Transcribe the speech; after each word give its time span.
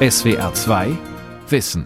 SWR 0.00 0.54
2 0.54 0.96
Wissen. 1.48 1.84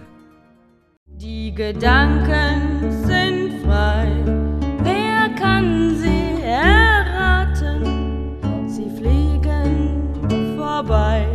Die 1.07 1.51
Gedanken 1.55 2.93
sind 3.07 3.65
frei. 3.65 4.07
Wer 4.83 5.31
kann 5.41 5.97
sie 5.97 6.43
erraten? 6.43 7.89
Sie 8.69 8.91
fliegen 8.99 10.59
vorbei 10.59 11.27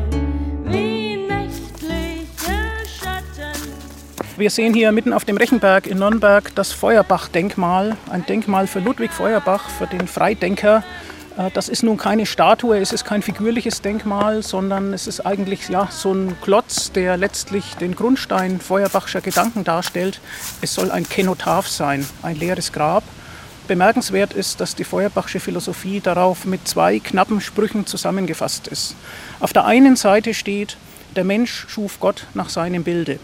wie 0.65 1.17
nächtliche 1.27 2.27
Schatten. 2.85 3.59
Wir 4.37 4.51
sehen 4.51 4.75
hier 4.75 4.91
mitten 4.91 5.13
auf 5.13 5.25
dem 5.25 5.37
Rechenberg 5.37 5.87
in 5.87 5.97
Nürnberg 5.97 6.53
das 6.53 6.73
Feuerbach-Denkmal, 6.73 7.97
ein 8.11 8.23
Denkmal 8.27 8.67
für 8.67 8.81
Ludwig 8.81 9.09
Feuerbach, 9.09 9.67
für 9.67 9.87
den 9.87 10.07
Freidenker. 10.07 10.83
Äh, 11.37 11.51
Das 11.53 11.69
ist 11.69 11.83
nun 11.83 11.97
keine 11.97 12.25
Statue, 12.25 12.77
es 12.77 12.91
ist 12.91 13.05
kein 13.05 13.21
figürliches 13.21 13.81
Denkmal, 13.81 14.43
sondern 14.43 14.93
es 14.93 15.07
ist 15.07 15.25
eigentlich 15.25 15.69
ja, 15.69 15.87
so 15.91 16.13
ein 16.13 16.35
Klotz, 16.41 16.91
der 16.91 17.17
letztlich 17.17 17.75
den 17.75 17.95
Grundstein 17.95 18.59
Feuerbachscher 18.59 19.21
Gedanken 19.21 19.63
darstellt. 19.63 20.19
Es 20.61 20.73
soll 20.73 20.91
ein 20.91 21.07
Kenotaph 21.07 21.67
sein, 21.67 22.05
ein 22.23 22.35
leeres 22.35 22.71
Grab. 22.73 23.03
Bemerkenswert 23.67 24.33
ist, 24.33 24.61
dass 24.61 24.75
die 24.75 24.85
Feuerbachsche 24.85 25.41
Philosophie 25.41 25.99
darauf 25.99 26.45
mit 26.45 26.67
zwei 26.67 26.99
knappen 26.99 27.41
Sprüchen 27.41 27.85
zusammengefasst 27.85 28.67
ist. 28.67 28.95
Auf 29.41 29.51
der 29.51 29.65
einen 29.65 29.97
Seite 29.97 30.33
steht, 30.33 30.77
der 31.17 31.25
Mensch 31.25 31.65
schuf 31.67 31.99
Gott 31.99 32.27
nach 32.33 32.47
seinem 32.47 32.83
Bilde. 32.83 33.19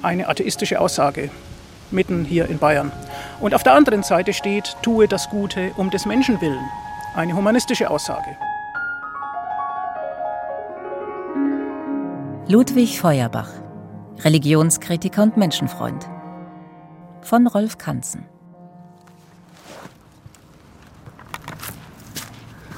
Eine 0.00 0.28
atheistische 0.28 0.80
Aussage, 0.80 1.30
mitten 1.90 2.24
hier 2.24 2.48
in 2.48 2.58
Bayern. 2.58 2.90
Und 3.38 3.54
auf 3.54 3.62
der 3.62 3.74
anderen 3.74 4.02
Seite 4.02 4.32
steht, 4.32 4.76
tue 4.80 5.08
das 5.08 5.28
Gute 5.28 5.72
um 5.76 5.90
des 5.90 6.06
Menschen 6.06 6.40
willen. 6.40 6.64
Eine 7.18 7.34
humanistische 7.34 7.90
Aussage. 7.90 8.36
Ludwig 12.46 13.00
Feuerbach, 13.00 13.50
Religionskritiker 14.18 15.24
und 15.24 15.36
Menschenfreund. 15.36 16.08
Von 17.22 17.48
Rolf 17.48 17.76
Kanzen. 17.76 18.24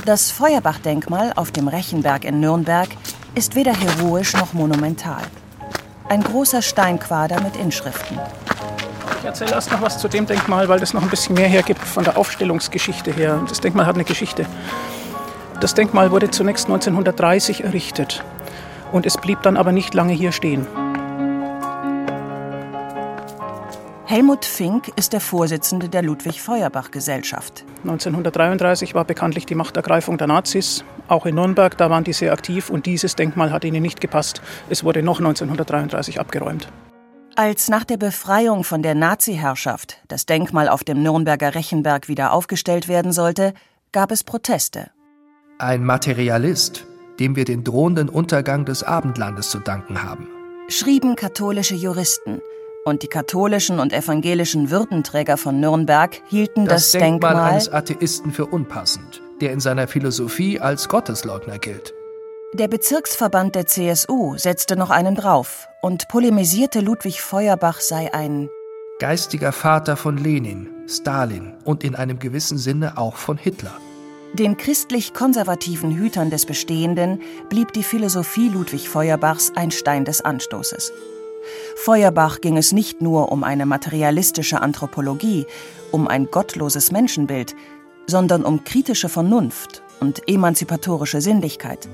Das 0.06 0.30
Feuerbach-Denkmal 0.30 1.34
auf 1.36 1.50
dem 1.50 1.68
Rechenberg 1.68 2.24
in 2.24 2.40
Nürnberg 2.40 2.88
ist 3.34 3.56
weder 3.56 3.74
heroisch 3.74 4.32
noch 4.32 4.54
monumental. 4.54 5.22
Ein 6.08 6.22
großer 6.22 6.62
Steinquader 6.62 7.42
mit 7.42 7.56
Inschriften. 7.56 8.18
Ich 9.20 9.26
erzähle 9.26 9.52
erst 9.52 9.70
noch 9.70 9.82
was 9.82 9.98
zu 9.98 10.08
dem 10.08 10.24
Denkmal, 10.24 10.70
weil 10.70 10.80
das 10.80 10.94
noch 10.94 11.02
ein 11.02 11.10
bisschen 11.10 11.34
mehr 11.34 11.46
hergibt 11.46 11.82
von 11.82 12.04
der 12.04 12.16
Aufstellungsgeschichte 12.16 13.12
her. 13.12 13.44
Das 13.46 13.60
Denkmal 13.60 13.84
hat 13.84 13.94
eine 13.96 14.04
Geschichte. 14.04 14.46
Das 15.60 15.74
Denkmal 15.74 16.10
wurde 16.10 16.30
zunächst 16.30 16.68
1930 16.68 17.64
errichtet 17.64 18.24
und 18.92 19.04
es 19.04 19.18
blieb 19.18 19.42
dann 19.42 19.58
aber 19.58 19.72
nicht 19.72 19.92
lange 19.92 20.14
hier 20.14 20.32
stehen. 20.32 20.66
Helmut 24.06 24.46
Fink 24.46 24.90
ist 24.96 25.12
der 25.12 25.20
Vorsitzende 25.20 25.90
der 25.90 26.00
Ludwig 26.00 26.40
Feuerbach 26.40 26.90
Gesellschaft. 26.90 27.66
1933 27.82 28.94
war 28.94 29.04
bekanntlich 29.04 29.44
die 29.44 29.54
Machtergreifung 29.54 30.16
der 30.16 30.28
Nazis. 30.28 30.82
Auch 31.08 31.26
in 31.26 31.34
Nürnberg, 31.34 31.76
da 31.76 31.90
waren 31.90 32.04
die 32.04 32.14
sehr 32.14 32.32
aktiv 32.32 32.70
und 32.70 32.86
dieses 32.86 33.16
Denkmal 33.16 33.52
hat 33.52 33.64
ihnen 33.64 33.82
nicht 33.82 34.00
gepasst. 34.00 34.40
Es 34.70 34.82
wurde 34.82 35.02
noch 35.02 35.18
1933 35.18 36.18
abgeräumt. 36.18 36.68
Als 37.40 37.70
nach 37.70 37.84
der 37.84 37.96
Befreiung 37.96 38.64
von 38.64 38.82
der 38.82 38.94
Nazi-Herrschaft 38.94 39.96
das 40.08 40.26
Denkmal 40.26 40.68
auf 40.68 40.84
dem 40.84 41.02
Nürnberger 41.02 41.54
Rechenberg 41.54 42.06
wieder 42.06 42.34
aufgestellt 42.34 42.86
werden 42.86 43.12
sollte, 43.12 43.54
gab 43.92 44.10
es 44.10 44.24
Proteste. 44.24 44.90
Ein 45.58 45.82
Materialist, 45.82 46.84
dem 47.18 47.36
wir 47.36 47.46
den 47.46 47.64
drohenden 47.64 48.10
Untergang 48.10 48.66
des 48.66 48.82
Abendlandes 48.82 49.48
zu 49.48 49.58
danken 49.58 50.02
haben. 50.02 50.28
Schrieben 50.68 51.16
katholische 51.16 51.76
Juristen. 51.76 52.42
Und 52.84 53.02
die 53.04 53.08
katholischen 53.08 53.80
und 53.80 53.94
evangelischen 53.94 54.70
Würdenträger 54.70 55.38
von 55.38 55.60
Nürnberg 55.60 56.20
hielten 56.28 56.66
das, 56.66 56.92
Das 56.92 57.00
Denkmal 57.00 57.32
Denkmal 57.32 57.52
eines 57.52 57.72
Atheisten 57.72 58.32
für 58.32 58.44
unpassend, 58.44 59.22
der 59.40 59.52
in 59.52 59.60
seiner 59.60 59.88
Philosophie 59.88 60.60
als 60.60 60.90
Gottesleugner 60.90 61.58
gilt. 61.58 61.94
Der 62.52 62.66
Bezirksverband 62.66 63.54
der 63.54 63.66
CSU 63.66 64.36
setzte 64.36 64.74
noch 64.74 64.90
einen 64.90 65.14
drauf 65.14 65.68
und 65.82 66.08
polemisierte 66.08 66.80
Ludwig 66.80 67.22
Feuerbach 67.22 67.78
sei 67.78 68.12
ein 68.12 68.50
Geistiger 68.98 69.52
Vater 69.52 69.96
von 69.96 70.16
Lenin, 70.16 70.68
Stalin 70.88 71.54
und 71.64 71.84
in 71.84 71.94
einem 71.94 72.18
gewissen 72.18 72.58
Sinne 72.58 72.98
auch 72.98 73.14
von 73.14 73.38
Hitler. 73.38 73.70
Den 74.32 74.56
christlich-konservativen 74.56 75.96
Hütern 75.96 76.30
des 76.30 76.44
Bestehenden 76.44 77.22
blieb 77.50 77.72
die 77.72 77.84
Philosophie 77.84 78.48
Ludwig 78.48 78.88
Feuerbachs 78.88 79.52
ein 79.54 79.70
Stein 79.70 80.04
des 80.04 80.20
Anstoßes. 80.20 80.92
Feuerbach 81.76 82.40
ging 82.40 82.56
es 82.56 82.72
nicht 82.72 83.00
nur 83.00 83.30
um 83.30 83.44
eine 83.44 83.64
materialistische 83.64 84.60
Anthropologie, 84.60 85.46
um 85.92 86.08
ein 86.08 86.26
gottloses 86.26 86.90
Menschenbild, 86.90 87.54
sondern 88.08 88.44
um 88.44 88.64
kritische 88.64 89.08
Vernunft 89.08 89.84
und 90.00 90.28
emanzipatorische 90.28 91.20
Sinnlichkeit, 91.20 91.88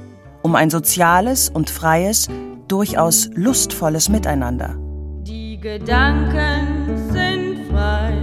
um 0.46 0.54
ein 0.54 0.70
soziales 0.70 1.48
und 1.48 1.70
freies, 1.70 2.28
durchaus 2.68 3.28
lustvolles 3.34 4.08
Miteinander. 4.08 4.76
Die 5.24 5.58
Gedanken 5.60 7.10
sind 7.10 7.68
frei. 7.68 8.14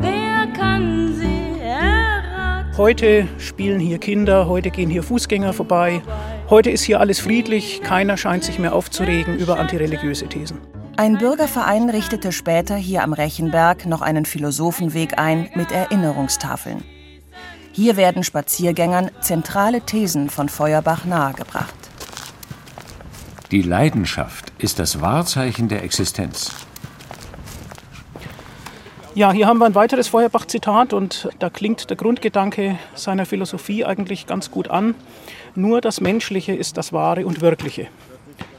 Wer 0.00 0.46
kann 0.56 1.16
sie 1.16 1.60
erraten? 1.60 2.78
Heute 2.78 3.26
spielen 3.38 3.80
hier 3.80 3.98
Kinder, 3.98 4.46
heute 4.46 4.70
gehen 4.70 4.88
hier 4.88 5.02
Fußgänger 5.02 5.52
vorbei. 5.52 6.00
Heute 6.48 6.70
ist 6.70 6.84
hier 6.84 7.00
alles 7.00 7.18
friedlich, 7.18 7.80
keiner 7.82 8.16
scheint 8.16 8.44
sich 8.44 8.60
mehr 8.60 8.72
aufzuregen 8.72 9.36
über 9.36 9.58
antireligiöse 9.58 10.28
Thesen. 10.28 10.58
Ein 10.96 11.18
Bürgerverein 11.18 11.90
richtete 11.90 12.30
später 12.30 12.76
hier 12.76 13.02
am 13.02 13.12
Rechenberg 13.12 13.84
noch 13.84 14.00
einen 14.00 14.26
Philosophenweg 14.26 15.18
ein 15.18 15.50
mit 15.56 15.72
Erinnerungstafeln. 15.72 16.84
Hier 17.78 17.96
werden 17.96 18.24
Spaziergängern 18.24 19.12
zentrale 19.20 19.80
Thesen 19.82 20.30
von 20.30 20.48
Feuerbach 20.48 21.04
nahegebracht. 21.04 21.76
Die 23.52 23.62
Leidenschaft 23.62 24.52
ist 24.58 24.80
das 24.80 25.00
Wahrzeichen 25.00 25.68
der 25.68 25.84
Existenz. 25.84 26.50
Ja, 29.14 29.30
hier 29.30 29.46
haben 29.46 29.58
wir 29.58 29.66
ein 29.66 29.76
weiteres 29.76 30.08
Feuerbach-Zitat 30.08 30.92
und 30.92 31.28
da 31.38 31.50
klingt 31.50 31.88
der 31.88 31.96
Grundgedanke 31.96 32.80
seiner 32.96 33.26
Philosophie 33.26 33.84
eigentlich 33.84 34.26
ganz 34.26 34.50
gut 34.50 34.66
an. 34.66 34.96
Nur 35.54 35.80
das 35.80 36.00
Menschliche 36.00 36.56
ist 36.56 36.78
das 36.78 36.92
Wahre 36.92 37.26
und 37.26 37.42
Wirkliche. 37.42 37.86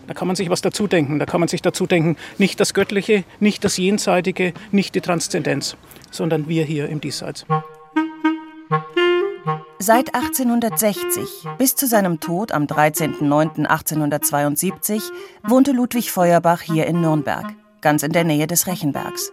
Da 0.08 0.13
kann 0.13 0.28
man 0.28 0.38
sich 0.38 0.50
was 0.50 0.62
dazu 0.62 0.88
denken. 0.88 1.19
Da 1.19 1.25
kann 1.25 1.41
man 1.41 1.50
sich 1.50 1.62
dazu 1.62 1.88
denken, 1.88 2.16
nicht 2.38 2.62
das 2.62 2.74
Göttliche, 2.74 3.25
nicht 3.41 3.66
das 3.66 3.75
Jenseitige, 3.75 4.53
nicht 4.72 4.96
die 4.96 5.02
Transzendenz, 5.02 5.75
sondern 6.09 6.47
wir 6.47 6.63
hier 6.63 6.88
im 6.88 7.02
Diesseits. 7.02 7.46
Seit 9.81 10.13
1860 10.13 11.47
bis 11.57 11.73
zu 11.73 11.88
seinem 11.88 12.19
Tod 12.19 12.51
am 12.51 12.66
13.09.1872 12.66 15.01
wohnte 15.47 15.72
Ludwig 15.72 16.12
Feuerbach 16.12 16.59
hier 16.59 16.85
in 16.85 17.00
Nürnberg, 17.00 17.45
ganz 17.79 18.03
in 18.03 18.12
der 18.12 18.25
Nähe 18.25 18.45
des 18.45 18.67
Rechenbergs. 18.67 19.31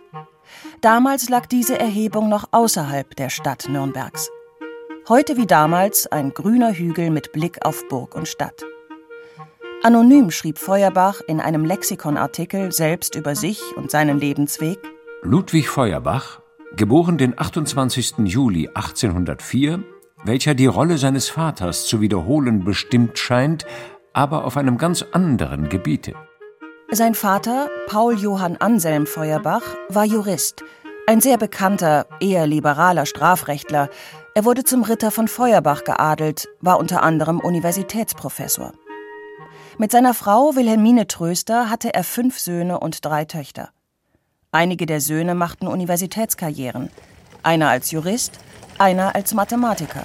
Damals 0.80 1.28
lag 1.28 1.46
diese 1.46 1.80
Erhebung 1.80 2.28
noch 2.28 2.44
außerhalb 2.52 3.16
der 3.16 3.28
Stadt 3.28 3.68
Nürnbergs. 3.68 4.30
Heute 5.08 5.36
wie 5.36 5.46
damals 5.46 6.06
ein 6.06 6.32
grüner 6.32 6.72
Hügel 6.72 7.10
mit 7.10 7.32
Blick 7.32 7.64
auf 7.64 7.82
Burg 7.88 8.14
und 8.14 8.28
Stadt. 8.28 8.62
Anonym 9.82 10.30
schrieb 10.30 10.58
Feuerbach 10.58 11.22
in 11.26 11.40
einem 11.40 11.64
Lexikonartikel 11.64 12.70
selbst 12.70 13.16
über 13.16 13.34
sich 13.34 13.60
und 13.76 13.90
seinen 13.90 14.20
Lebensweg. 14.20 14.78
Ludwig 15.22 15.68
Feuerbach, 15.68 16.40
geboren 16.76 17.18
den 17.18 17.36
28. 17.36 18.18
Juli 18.18 18.68
1804, 18.68 19.82
welcher 20.26 20.54
die 20.54 20.66
Rolle 20.66 20.98
seines 20.98 21.28
Vaters 21.28 21.86
zu 21.86 22.00
wiederholen 22.00 22.64
bestimmt 22.64 23.18
scheint, 23.18 23.66
aber 24.12 24.44
auf 24.44 24.56
einem 24.56 24.78
ganz 24.78 25.04
anderen 25.12 25.68
Gebiete. 25.68 26.14
Sein 26.90 27.14
Vater, 27.14 27.68
Paul 27.86 28.18
Johann 28.18 28.56
Anselm 28.56 29.06
Feuerbach, 29.06 29.62
war 29.88 30.04
Jurist, 30.04 30.62
ein 31.06 31.20
sehr 31.20 31.38
bekannter, 31.38 32.06
eher 32.20 32.46
liberaler 32.46 33.06
Strafrechtler. 33.06 33.88
Er 34.34 34.44
wurde 34.44 34.64
zum 34.64 34.82
Ritter 34.82 35.10
von 35.10 35.28
Feuerbach 35.28 35.84
geadelt, 35.84 36.48
war 36.60 36.78
unter 36.78 37.02
anderem 37.02 37.40
Universitätsprofessor. 37.40 38.72
Mit 39.78 39.92
seiner 39.92 40.14
Frau 40.14 40.56
Wilhelmine 40.56 41.06
Tröster 41.06 41.70
hatte 41.70 41.92
er 41.94 42.02
fünf 42.02 42.38
Söhne 42.38 42.80
und 42.80 43.04
drei 43.04 43.24
Töchter. 43.24 43.70
Einige 44.50 44.86
der 44.86 45.00
Söhne 45.00 45.34
machten 45.34 45.66
Universitätskarrieren, 45.66 46.90
einer 47.42 47.68
als 47.68 47.90
Jurist, 47.90 48.40
einer 48.78 49.14
als 49.14 49.34
Mathematiker. 49.34 50.04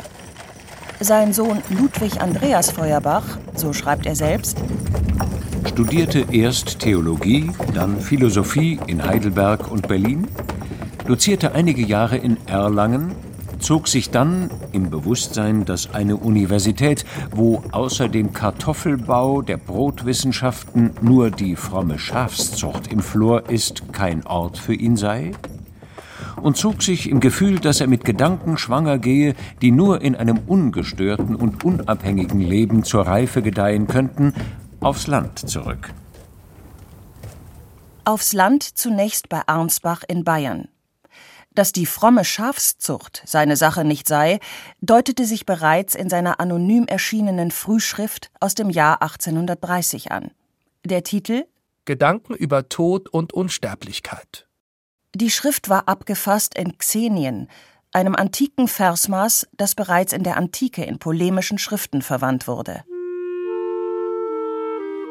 Sein 1.00 1.34
Sohn 1.34 1.60
Ludwig 1.70 2.22
Andreas 2.22 2.72
Feuerbach, 2.72 3.24
so 3.56 3.74
schreibt 3.74 4.06
er 4.06 4.16
selbst, 4.16 4.58
Studierte 5.68 6.26
erst 6.32 6.80
Theologie, 6.80 7.52
dann 7.74 8.00
Philosophie 8.00 8.80
in 8.88 9.04
Heidelberg 9.04 9.72
und 9.72 9.88
Berlin, 9.88 10.28
dozierte 11.08 11.54
einige 11.54 11.82
Jahre 11.82 12.18
in 12.18 12.38
Erlangen, 12.48 13.16
zog 13.60 13.88
sich 13.88 14.10
dann, 14.10 14.50
im 14.72 14.90
Bewusstsein, 14.90 15.66
dass 15.66 15.94
eine 15.94 16.18
Universität, 16.18 17.06
wo 17.32 17.64
außer 17.72 18.10
dem 18.10 18.34
Kartoffelbau 18.34 19.42
der 19.42 19.58
Brotwissenschaften 19.58 20.92
nur 21.02 21.32
die 21.32 21.56
fromme 21.56 22.00
Schafszucht 22.00 22.92
im 22.92 23.00
Flor 23.00 23.50
ist, 23.50 23.94
kein 23.94 24.26
Ort 24.26 24.58
für 24.58 24.74
ihn 24.74 24.98
sei, 24.98 25.32
und 26.42 26.58
zog 26.58 26.84
sich 26.84 27.10
im 27.10 27.20
Gefühl, 27.20 27.60
dass 27.60 27.82
er 27.82 27.88
mit 27.88 28.06
Gedanken 28.06 28.58
schwanger 28.58 28.98
gehe, 28.98 29.36
die 29.62 29.72
nur 29.72 30.02
in 30.02 30.16
einem 30.16 30.40
ungestörten 30.48 31.36
und 31.36 31.64
unabhängigen 31.64 32.42
Leben 32.42 32.84
zur 32.84 33.06
Reife 33.08 33.42
gedeihen 33.42 33.88
könnten, 33.88 34.34
aufs 34.80 35.08
Land 35.08 35.40
zurück. 35.40 35.94
Aufs 38.04 38.34
Land 38.34 38.64
zunächst 38.64 39.30
bei 39.30 39.42
Arnsbach 39.46 40.04
in 40.08 40.24
Bayern. 40.24 40.68
Dass 41.54 41.74
die 41.74 41.86
fromme 41.86 42.24
Schafszucht 42.24 43.22
seine 43.26 43.58
Sache 43.58 43.84
nicht 43.84 44.08
sei, 44.08 44.40
deutete 44.80 45.26
sich 45.26 45.46
bereits 45.46 45.96
in 45.96 46.10
seiner 46.10 46.40
anonym 46.40 46.86
erschienenen 46.88 47.52
Frühschrift 47.52 48.32
aus 48.40 48.56
dem 48.56 48.70
Jahr 48.70 49.02
1830 49.02 50.12
an. 50.12 50.32
Der 50.86 51.04
Titel 51.04 51.46
Gedanken 51.86 52.36
über 52.36 52.70
Tod 52.70 53.10
und 53.10 53.34
Unsterblichkeit. 53.34 54.48
Die 55.14 55.30
Schrift 55.30 55.68
war 55.68 55.90
abgefasst 55.90 56.58
in 56.58 56.78
Xenien, 56.78 57.50
einem 57.92 58.16
antiken 58.16 58.70
Versmaß, 58.70 59.50
das 59.58 59.76
bereits 59.76 60.14
in 60.14 60.24
der 60.24 60.38
Antike 60.38 60.86
in 60.86 61.00
polemischen 61.00 61.58
Schriften 61.58 62.02
verwandt 62.02 62.48
wurde. 62.48 62.86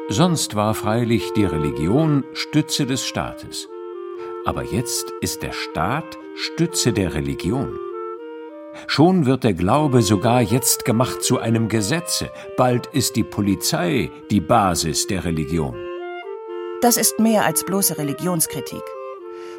Sonst 0.09 0.55
war 0.55 0.73
freilich 0.73 1.31
die 1.33 1.45
Religion 1.45 2.23
Stütze 2.33 2.87
des 2.87 3.05
Staates. 3.05 3.67
Aber 4.43 4.63
jetzt 4.63 5.05
ist 5.21 5.43
der 5.43 5.53
Staat 5.53 6.17
Stütze 6.35 6.93
der 6.93 7.13
Religion. 7.13 7.77
Schon 8.87 9.27
wird 9.27 9.43
der 9.43 9.53
Glaube 9.53 10.01
sogar 10.01 10.41
jetzt 10.41 10.83
gemacht 10.83 11.21
zu 11.21 11.37
einem 11.37 11.69
Gesetze, 11.69 12.31
bald 12.57 12.87
ist 12.87 13.15
die 13.15 13.23
Polizei 13.23 14.09
die 14.31 14.41
Basis 14.41 15.05
der 15.05 15.25
Religion. 15.25 15.75
Das 16.81 16.97
ist 16.97 17.19
mehr 17.19 17.45
als 17.45 17.63
bloße 17.63 17.99
Religionskritik. 17.99 18.81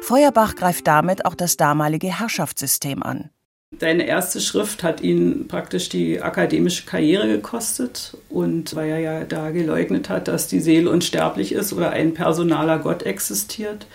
Feuerbach 0.01 0.55
greift 0.55 0.87
damit 0.87 1.25
auch 1.25 1.35
das 1.35 1.57
damalige 1.57 2.19
Herrschaftssystem 2.19 3.03
an. 3.03 3.29
Seine 3.79 4.05
erste 4.05 4.39
Schrift 4.39 4.83
hat 4.83 5.01
ihn 5.01 5.47
praktisch 5.47 5.89
die 5.89 6.21
akademische 6.21 6.85
Karriere 6.85 7.27
gekostet 7.27 8.15
und 8.29 8.75
weil 8.75 8.89
er 8.89 8.99
ja 8.99 9.23
da 9.23 9.51
geleugnet 9.51 10.09
hat, 10.09 10.27
dass 10.27 10.47
die 10.47 10.59
Seele 10.59 10.89
unsterblich 10.89 11.53
ist 11.53 11.73
oder 11.73 11.89
ein 11.91 12.13
personaler 12.13 12.79
Gott 12.79 13.03
existiert. 13.03 13.87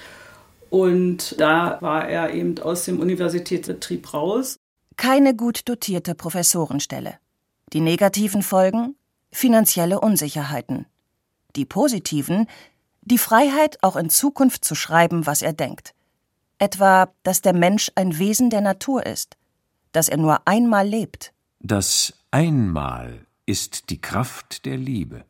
Und 0.71 1.41
da 1.41 1.79
war 1.81 2.09
er 2.09 2.35
eben 2.35 2.59
aus 2.59 2.85
dem 2.85 3.01
Universitätsbetrieb 3.01 4.13
raus. 4.13 4.57
Keine 4.97 5.35
gut 5.35 5.69
dotierte 5.69 6.15
Professorenstelle. 6.15 7.15
Die 7.73 7.81
negativen 7.81 8.43
Folgen? 8.43 8.97
Finanzielle 9.31 10.01
Unsicherheiten. 10.01 10.87
Die 11.55 11.65
positiven? 11.65 12.47
Die 13.11 13.17
Freiheit, 13.17 13.79
auch 13.83 13.97
in 13.97 14.11
Zukunft 14.11 14.67
zu 14.67 14.75
schreiben, 14.75 15.25
was 15.25 15.41
er 15.41 15.55
denkt. 15.55 15.95
Etwa, 16.59 17.09
dass 17.23 17.41
der 17.41 17.55
Mensch 17.55 17.91
ein 17.95 18.19
Wesen 18.19 18.51
der 18.51 18.61
Natur 18.61 19.07
ist, 19.07 19.39
dass 19.93 20.11
er 20.11 20.19
nur 20.19 20.47
einmal 20.47 20.87
lebt. 20.87 21.33
Das 21.59 22.13
Einmal 22.31 23.25
ist 23.47 23.89
die 23.89 23.99
Kraft 23.99 24.67
der 24.67 24.77
Liebe, 24.77 25.25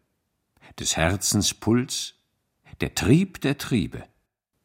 des 0.81 0.97
Herzens 0.97 1.55
Puls, 1.55 2.15
der 2.81 2.97
Trieb 2.97 3.43
der 3.43 3.59
Triebe. 3.59 4.03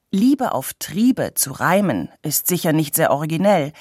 Liebe 0.09 0.51
auf 0.51 0.73
Triebe 0.73 1.35
zu 1.35 1.51
reimen, 1.51 2.09
ist 2.23 2.47
sicher 2.47 2.73
nicht 2.73 2.95
sehr 2.95 3.11
originell, 3.11 3.73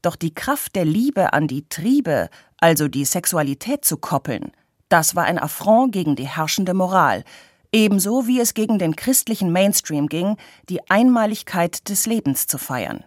doch 0.00 0.16
die 0.16 0.34
Kraft 0.34 0.74
der 0.74 0.86
Liebe 0.86 1.32
an 1.32 1.46
die 1.46 1.68
Triebe, 1.68 2.30
also 2.56 2.88
die 2.88 3.04
Sexualität 3.04 3.84
zu 3.84 3.96
koppeln, 3.96 4.50
das 4.92 5.16
war 5.16 5.24
ein 5.24 5.38
Affront 5.38 5.90
gegen 5.92 6.16
die 6.16 6.28
herrschende 6.28 6.74
Moral, 6.74 7.24
ebenso 7.72 8.26
wie 8.26 8.40
es 8.40 8.54
gegen 8.54 8.78
den 8.78 8.94
christlichen 8.94 9.50
Mainstream 9.50 10.08
ging, 10.08 10.36
die 10.68 10.88
Einmaligkeit 10.90 11.88
des 11.88 12.06
Lebens 12.06 12.46
zu 12.46 12.58
feiern. 12.58 13.04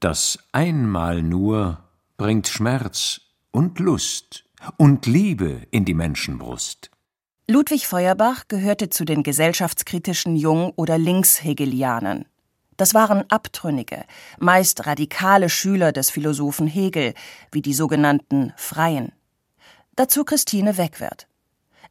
Das 0.00 0.38
einmal 0.52 1.22
nur 1.22 1.78
bringt 2.16 2.48
Schmerz 2.48 3.20
und 3.50 3.78
Lust 3.78 4.44
und 4.76 5.06
Liebe 5.06 5.66
in 5.70 5.84
die 5.84 5.94
Menschenbrust. 5.94 6.90
Ludwig 7.48 7.86
Feuerbach 7.86 8.44
gehörte 8.48 8.88
zu 8.88 9.04
den 9.04 9.22
gesellschaftskritischen 9.22 10.36
Jung- 10.36 10.72
oder 10.76 10.98
Linkshegelianern. 10.98 12.26
Das 12.76 12.94
waren 12.94 13.28
Abtrünnige, 13.30 14.04
meist 14.38 14.86
radikale 14.86 15.48
Schüler 15.48 15.92
des 15.92 16.10
Philosophen 16.10 16.66
Hegel, 16.66 17.14
wie 17.50 17.62
die 17.62 17.74
sogenannten 17.74 18.52
Freien. 18.56 19.12
Dazu 19.96 20.24
Christine 20.24 20.78
Wegwert. 20.78 21.26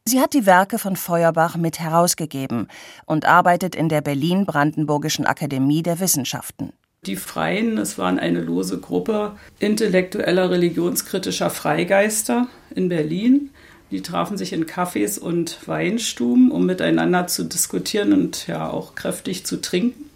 Sie 0.04 0.20
hat 0.20 0.34
die 0.34 0.46
Werke 0.46 0.80
von 0.80 0.96
Feuerbach 0.96 1.56
mit 1.56 1.78
herausgegeben 1.78 2.66
und 3.06 3.24
arbeitet 3.24 3.76
in 3.76 3.88
der 3.88 4.00
Berlin-Brandenburgischen 4.00 5.26
Akademie 5.26 5.84
der 5.84 6.00
Wissenschaften. 6.00 6.72
Die 7.06 7.14
Freien, 7.14 7.78
es 7.78 7.98
waren 7.98 8.18
eine 8.18 8.40
lose 8.40 8.78
Gruppe 8.78 9.36
intellektueller, 9.60 10.50
religionskritischer 10.50 11.50
Freigeister 11.50 12.48
in 12.74 12.88
Berlin. 12.88 13.50
Die 13.92 14.02
trafen 14.02 14.36
sich 14.36 14.52
in 14.52 14.66
Cafés 14.66 15.20
und 15.20 15.68
Weinstuben, 15.68 16.50
um 16.50 16.66
miteinander 16.66 17.28
zu 17.28 17.44
diskutieren 17.44 18.12
und 18.12 18.48
ja 18.48 18.68
auch 18.68 18.96
kräftig 18.96 19.46
zu 19.46 19.60
trinken. 19.60 20.10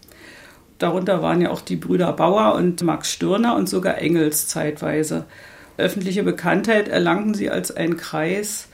Darunter 0.79 1.23
waren 1.23 1.41
ja 1.41 1.51
auch 1.51 1.61
die 1.61 1.77
Brüder 1.77 2.13
Bauer 2.13 2.55
und 2.55 2.83
Max 2.83 3.13
Stirner 3.13 3.55
und 3.55 3.69
sogar 3.69 3.99
Engels 3.99 4.49
zeitweise. 4.49 5.27
Öffentliche 5.77 6.25
Bekanntheit 6.25 6.89
erlangten 6.89 7.35
sie 7.35 7.51
als 7.51 7.71
ein 7.71 7.97
Kreis, 7.97 8.69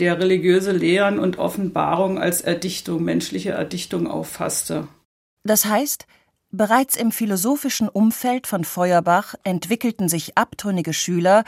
der 0.00 0.18
religiöse 0.18 0.72
Lehren 0.72 1.18
und 1.18 1.38
Offenbarung 1.38 2.18
als 2.18 2.40
Erdichtung, 2.40 3.04
menschliche 3.04 3.50
Erdichtung 3.50 4.06
auffasste. 4.06 4.88
Das 5.42 5.64
heißt, 5.64 6.06
bereits 6.50 6.96
im 6.96 7.12
philosophischen 7.12 7.88
Umfeld 7.88 8.46
von 8.46 8.64
Feuerbach 8.64 9.34
entwickelten 9.44 10.08
sich 10.08 10.36
abtrünnige 10.36 10.92
Schüler 10.92 11.44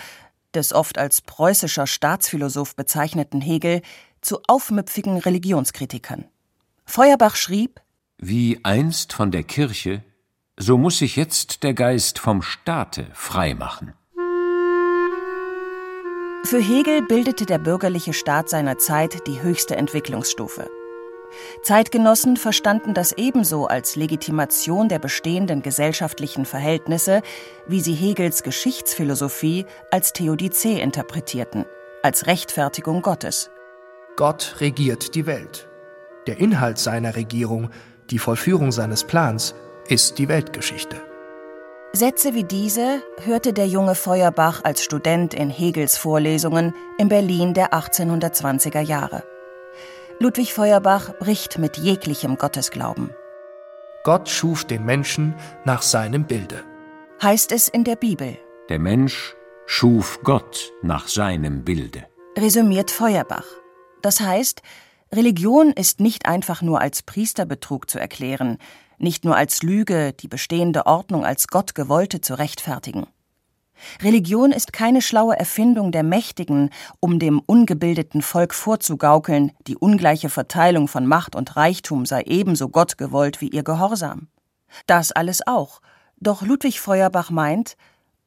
des 0.54 0.72
oft 0.72 0.98
als 0.98 1.20
preußischer 1.20 1.86
Staatsphilosoph 1.86 2.74
bezeichneten 2.74 3.40
Hegel 3.40 3.82
zu 4.20 4.40
aufmüpfigen 4.46 5.18
Religionskritikern. 5.18 6.24
Feuerbach 6.84 7.36
schrieb 7.36 7.80
Wie 8.18 8.60
einst 8.62 9.12
von 9.12 9.30
der 9.30 9.42
Kirche, 9.42 10.02
so 10.56 10.78
muss 10.78 10.98
sich 10.98 11.16
jetzt 11.16 11.62
der 11.62 11.74
Geist 11.74 12.18
vom 12.18 12.42
Staate 12.42 13.06
frei 13.12 13.54
machen. 13.54 13.92
Für 16.44 16.60
Hegel 16.60 17.02
bildete 17.02 17.46
der 17.46 17.58
bürgerliche 17.58 18.12
Staat 18.12 18.48
seiner 18.48 18.78
Zeit 18.78 19.26
die 19.26 19.42
höchste 19.42 19.76
Entwicklungsstufe. 19.76 20.70
Zeitgenossen 21.62 22.36
verstanden 22.36 22.94
das 22.94 23.12
ebenso 23.12 23.66
als 23.66 23.96
Legitimation 23.96 24.88
der 24.88 24.98
bestehenden 24.98 25.62
gesellschaftlichen 25.62 26.46
Verhältnisse, 26.46 27.22
wie 27.66 27.80
sie 27.80 27.92
Hegels 27.92 28.42
Geschichtsphilosophie 28.42 29.66
als 29.90 30.12
Theodizee 30.12 30.80
interpretierten, 30.80 31.66
als 32.02 32.26
Rechtfertigung 32.26 33.02
Gottes. 33.02 33.50
Gott 34.16 34.56
regiert 34.60 35.14
die 35.14 35.26
Welt. 35.26 35.68
Der 36.26 36.38
Inhalt 36.38 36.78
seiner 36.78 37.16
Regierung, 37.16 37.70
die 38.10 38.18
Vollführung 38.18 38.72
seines 38.72 39.04
Plans, 39.04 39.54
ist 39.88 40.18
die 40.18 40.28
Weltgeschichte. 40.28 41.07
Sätze 41.94 42.34
wie 42.34 42.44
diese 42.44 43.02
hörte 43.24 43.54
der 43.54 43.66
junge 43.66 43.94
Feuerbach 43.94 44.62
als 44.62 44.84
Student 44.84 45.32
in 45.32 45.48
Hegels 45.48 45.96
Vorlesungen 45.96 46.74
in 46.98 47.08
Berlin 47.08 47.54
der 47.54 47.72
1820er 47.72 48.80
Jahre. 48.80 49.24
Ludwig 50.18 50.52
Feuerbach 50.52 51.14
bricht 51.18 51.58
mit 51.58 51.78
jeglichem 51.78 52.36
Gottesglauben. 52.36 53.14
Gott 54.04 54.28
schuf 54.28 54.66
den 54.66 54.84
Menschen 54.84 55.34
nach 55.64 55.80
seinem 55.80 56.26
Bilde. 56.26 56.62
Heißt 57.22 57.52
es 57.52 57.68
in 57.68 57.84
der 57.84 57.96
Bibel. 57.96 58.36
Der 58.68 58.78
Mensch 58.78 59.34
schuf 59.64 60.20
Gott 60.22 60.72
nach 60.82 61.08
seinem 61.08 61.64
Bilde. 61.64 62.04
Resümiert 62.36 62.90
Feuerbach. 62.90 63.46
Das 64.02 64.20
heißt, 64.20 64.60
Religion 65.10 65.72
ist 65.72 66.00
nicht 66.00 66.26
einfach 66.26 66.60
nur 66.60 66.82
als 66.82 67.02
Priesterbetrug 67.02 67.88
zu 67.88 67.98
erklären, 67.98 68.58
nicht 68.98 69.24
nur 69.24 69.36
als 69.36 69.62
Lüge, 69.62 70.12
die 70.12 70.28
bestehende 70.28 70.86
Ordnung 70.86 71.24
als 71.24 71.48
Gott 71.48 71.74
gewollte 71.74 72.20
zu 72.20 72.38
rechtfertigen. 72.38 73.06
Religion 74.02 74.52
ist 74.52 74.72
keine 74.72 75.02
schlaue 75.02 75.38
Erfindung 75.38 75.92
der 75.92 76.02
Mächtigen, 76.02 76.70
um 77.00 77.18
dem 77.18 77.40
ungebildeten 77.40 78.22
Volk 78.22 78.54
vorzugaukeln, 78.54 79.52
die 79.66 79.76
ungleiche 79.76 80.28
Verteilung 80.28 80.88
von 80.88 81.06
Macht 81.06 81.36
und 81.36 81.56
Reichtum 81.56 82.06
sei 82.06 82.22
ebenso 82.22 82.68
Gott 82.68 82.98
gewollt 82.98 83.40
wie 83.40 83.48
ihr 83.48 83.62
Gehorsam. 83.62 84.28
Das 84.86 85.12
alles 85.12 85.46
auch. 85.46 85.80
Doch 86.20 86.42
Ludwig 86.42 86.80
Feuerbach 86.80 87.30
meint, 87.30 87.76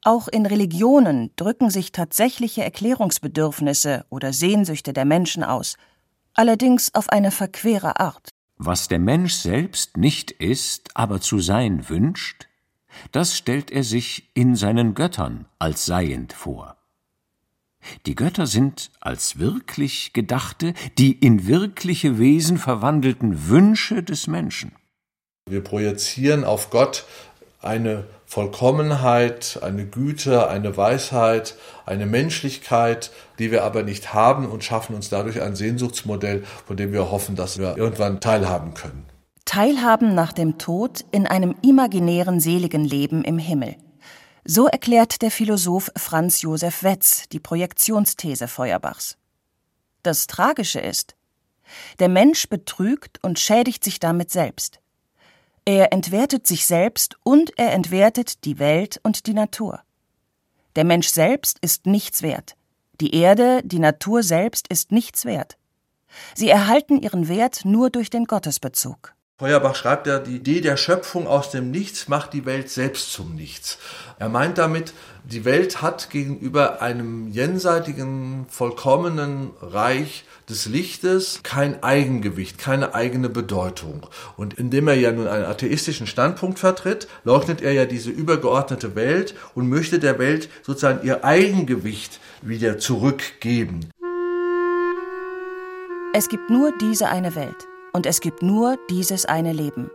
auch 0.02 0.26
in 0.26 0.46
Religionen 0.46 1.30
drücken 1.36 1.70
sich 1.70 1.92
tatsächliche 1.92 2.64
Erklärungsbedürfnisse 2.64 4.04
oder 4.08 4.32
Sehnsüchte 4.32 4.92
der 4.92 5.04
Menschen 5.04 5.44
aus, 5.44 5.76
allerdings 6.34 6.94
auf 6.94 7.08
eine 7.10 7.30
verquere 7.30 8.00
Art. 8.00 8.30
Was 8.64 8.86
der 8.86 9.00
Mensch 9.00 9.34
selbst 9.34 9.96
nicht 9.96 10.30
ist, 10.30 10.90
aber 10.94 11.20
zu 11.20 11.40
sein 11.40 11.88
wünscht, 11.88 12.46
Das 13.10 13.36
stellt 13.36 13.70
er 13.72 13.82
sich 13.82 14.30
in 14.34 14.54
seinen 14.54 14.94
Göttern 14.94 15.46
als 15.58 15.86
seiend 15.86 16.32
vor. 16.32 16.76
Die 18.06 18.14
Götter 18.14 18.46
sind 18.46 18.92
als 19.00 19.38
wirklich 19.38 20.12
gedachte, 20.12 20.74
die 20.98 21.12
in 21.12 21.48
wirkliche 21.48 22.18
Wesen 22.18 22.58
verwandelten 22.58 23.48
Wünsche 23.48 24.02
des 24.02 24.26
Menschen. 24.28 24.72
Wir 25.48 25.64
projizieren 25.64 26.44
auf 26.44 26.70
Gott 26.70 27.04
eine 27.60 28.06
Vollkommenheit, 28.32 29.58
eine 29.60 29.84
Güte, 29.84 30.48
eine 30.48 30.74
Weisheit, 30.74 31.54
eine 31.84 32.06
Menschlichkeit, 32.06 33.10
die 33.38 33.50
wir 33.50 33.62
aber 33.62 33.82
nicht 33.82 34.14
haben 34.14 34.48
und 34.48 34.64
schaffen 34.64 34.96
uns 34.96 35.10
dadurch 35.10 35.42
ein 35.42 35.54
Sehnsuchtsmodell, 35.54 36.42
von 36.66 36.78
dem 36.78 36.94
wir 36.94 37.10
hoffen, 37.10 37.36
dass 37.36 37.58
wir 37.58 37.76
irgendwann 37.76 38.20
teilhaben 38.20 38.72
können. 38.72 39.04
Teilhaben 39.44 40.14
nach 40.14 40.32
dem 40.32 40.56
Tod 40.56 41.04
in 41.10 41.26
einem 41.26 41.56
imaginären 41.60 42.40
seligen 42.40 42.86
Leben 42.86 43.22
im 43.22 43.36
Himmel. 43.36 43.76
So 44.46 44.66
erklärt 44.66 45.20
der 45.20 45.30
Philosoph 45.30 45.92
Franz 45.94 46.40
Josef 46.40 46.82
Wetz 46.82 47.28
die 47.28 47.40
Projektionsthese 47.40 48.48
Feuerbachs. 48.48 49.18
Das 50.02 50.26
Tragische 50.26 50.80
ist, 50.80 51.16
der 51.98 52.08
Mensch 52.08 52.48
betrügt 52.48 53.22
und 53.22 53.38
schädigt 53.38 53.84
sich 53.84 54.00
damit 54.00 54.30
selbst. 54.30 54.81
Er 55.64 55.92
entwertet 55.92 56.46
sich 56.46 56.66
selbst 56.66 57.16
und 57.22 57.56
er 57.56 57.72
entwertet 57.72 58.44
die 58.44 58.58
Welt 58.58 58.98
und 59.04 59.26
die 59.26 59.34
Natur. 59.34 59.80
Der 60.74 60.84
Mensch 60.84 61.08
selbst 61.08 61.58
ist 61.60 61.86
nichts 61.86 62.22
wert. 62.22 62.56
Die 63.00 63.14
Erde, 63.14 63.60
die 63.64 63.78
Natur 63.78 64.24
selbst 64.24 64.66
ist 64.68 64.90
nichts 64.90 65.24
wert. 65.24 65.56
Sie 66.34 66.48
erhalten 66.48 67.00
ihren 67.00 67.28
Wert 67.28 67.64
nur 67.64 67.90
durch 67.90 68.10
den 68.10 68.24
Gottesbezug. 68.24 69.14
Feuerbach 69.38 69.74
schreibt 69.74 70.06
ja, 70.06 70.18
die 70.18 70.36
Idee 70.36 70.60
der 70.60 70.76
Schöpfung 70.76 71.26
aus 71.26 71.50
dem 71.50 71.70
Nichts 71.70 72.06
macht 72.06 72.32
die 72.32 72.44
Welt 72.44 72.68
selbst 72.68 73.12
zum 73.12 73.34
Nichts. 73.34 73.78
Er 74.18 74.28
meint 74.28 74.58
damit, 74.58 74.92
die 75.24 75.44
Welt 75.44 75.80
hat 75.80 76.10
gegenüber 76.10 76.82
einem 76.82 77.28
jenseitigen, 77.28 78.46
vollkommenen 78.48 79.50
Reich 79.60 80.24
des 80.52 80.66
Lichtes 80.66 81.40
kein 81.42 81.82
Eigengewicht, 81.82 82.58
keine 82.58 82.94
eigene 82.94 83.30
Bedeutung. 83.30 84.06
Und 84.36 84.54
indem 84.54 84.86
er 84.86 84.94
ja 84.94 85.10
nun 85.10 85.26
einen 85.26 85.46
atheistischen 85.46 86.06
Standpunkt 86.06 86.58
vertritt, 86.58 87.08
leugnet 87.24 87.62
er 87.62 87.72
ja 87.72 87.86
diese 87.86 88.10
übergeordnete 88.10 88.94
Welt 88.94 89.34
und 89.54 89.70
möchte 89.70 89.98
der 89.98 90.18
Welt 90.18 90.50
sozusagen 90.62 91.06
ihr 91.06 91.24
Eigengewicht 91.24 92.20
wieder 92.42 92.78
zurückgeben. 92.78 93.88
Es 96.12 96.28
gibt 96.28 96.50
nur 96.50 96.72
diese 96.78 97.08
eine 97.08 97.34
Welt 97.34 97.66
und 97.94 98.04
es 98.04 98.20
gibt 98.20 98.42
nur 98.42 98.76
dieses 98.90 99.24
eine 99.24 99.54
Leben. 99.54 99.90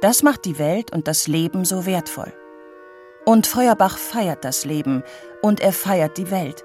Das 0.00 0.24
macht 0.24 0.44
die 0.44 0.58
Welt 0.58 0.92
und 0.92 1.06
das 1.06 1.28
Leben 1.28 1.64
so 1.64 1.86
wertvoll. 1.86 2.32
Und 3.24 3.46
Feuerbach 3.46 3.96
feiert 3.96 4.44
das 4.44 4.64
Leben 4.64 5.04
und 5.40 5.60
er 5.60 5.72
feiert 5.72 6.18
die 6.18 6.32
Welt. 6.32 6.64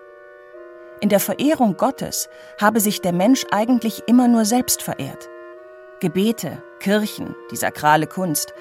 In 1.04 1.10
der 1.10 1.20
Verehrung 1.20 1.76
Gottes 1.76 2.30
habe 2.62 2.80
sich 2.80 3.02
der 3.02 3.12
Mensch 3.12 3.46
eigentlich 3.52 4.04
immer 4.08 4.30
nur 4.30 4.46
selbst 4.46 4.82
verehrt. 4.82 5.30
Gebete, 6.00 6.64
Kirchen, 6.80 7.36
die 7.52 7.58
sakrale 7.58 8.08
Kunst, 8.08 8.54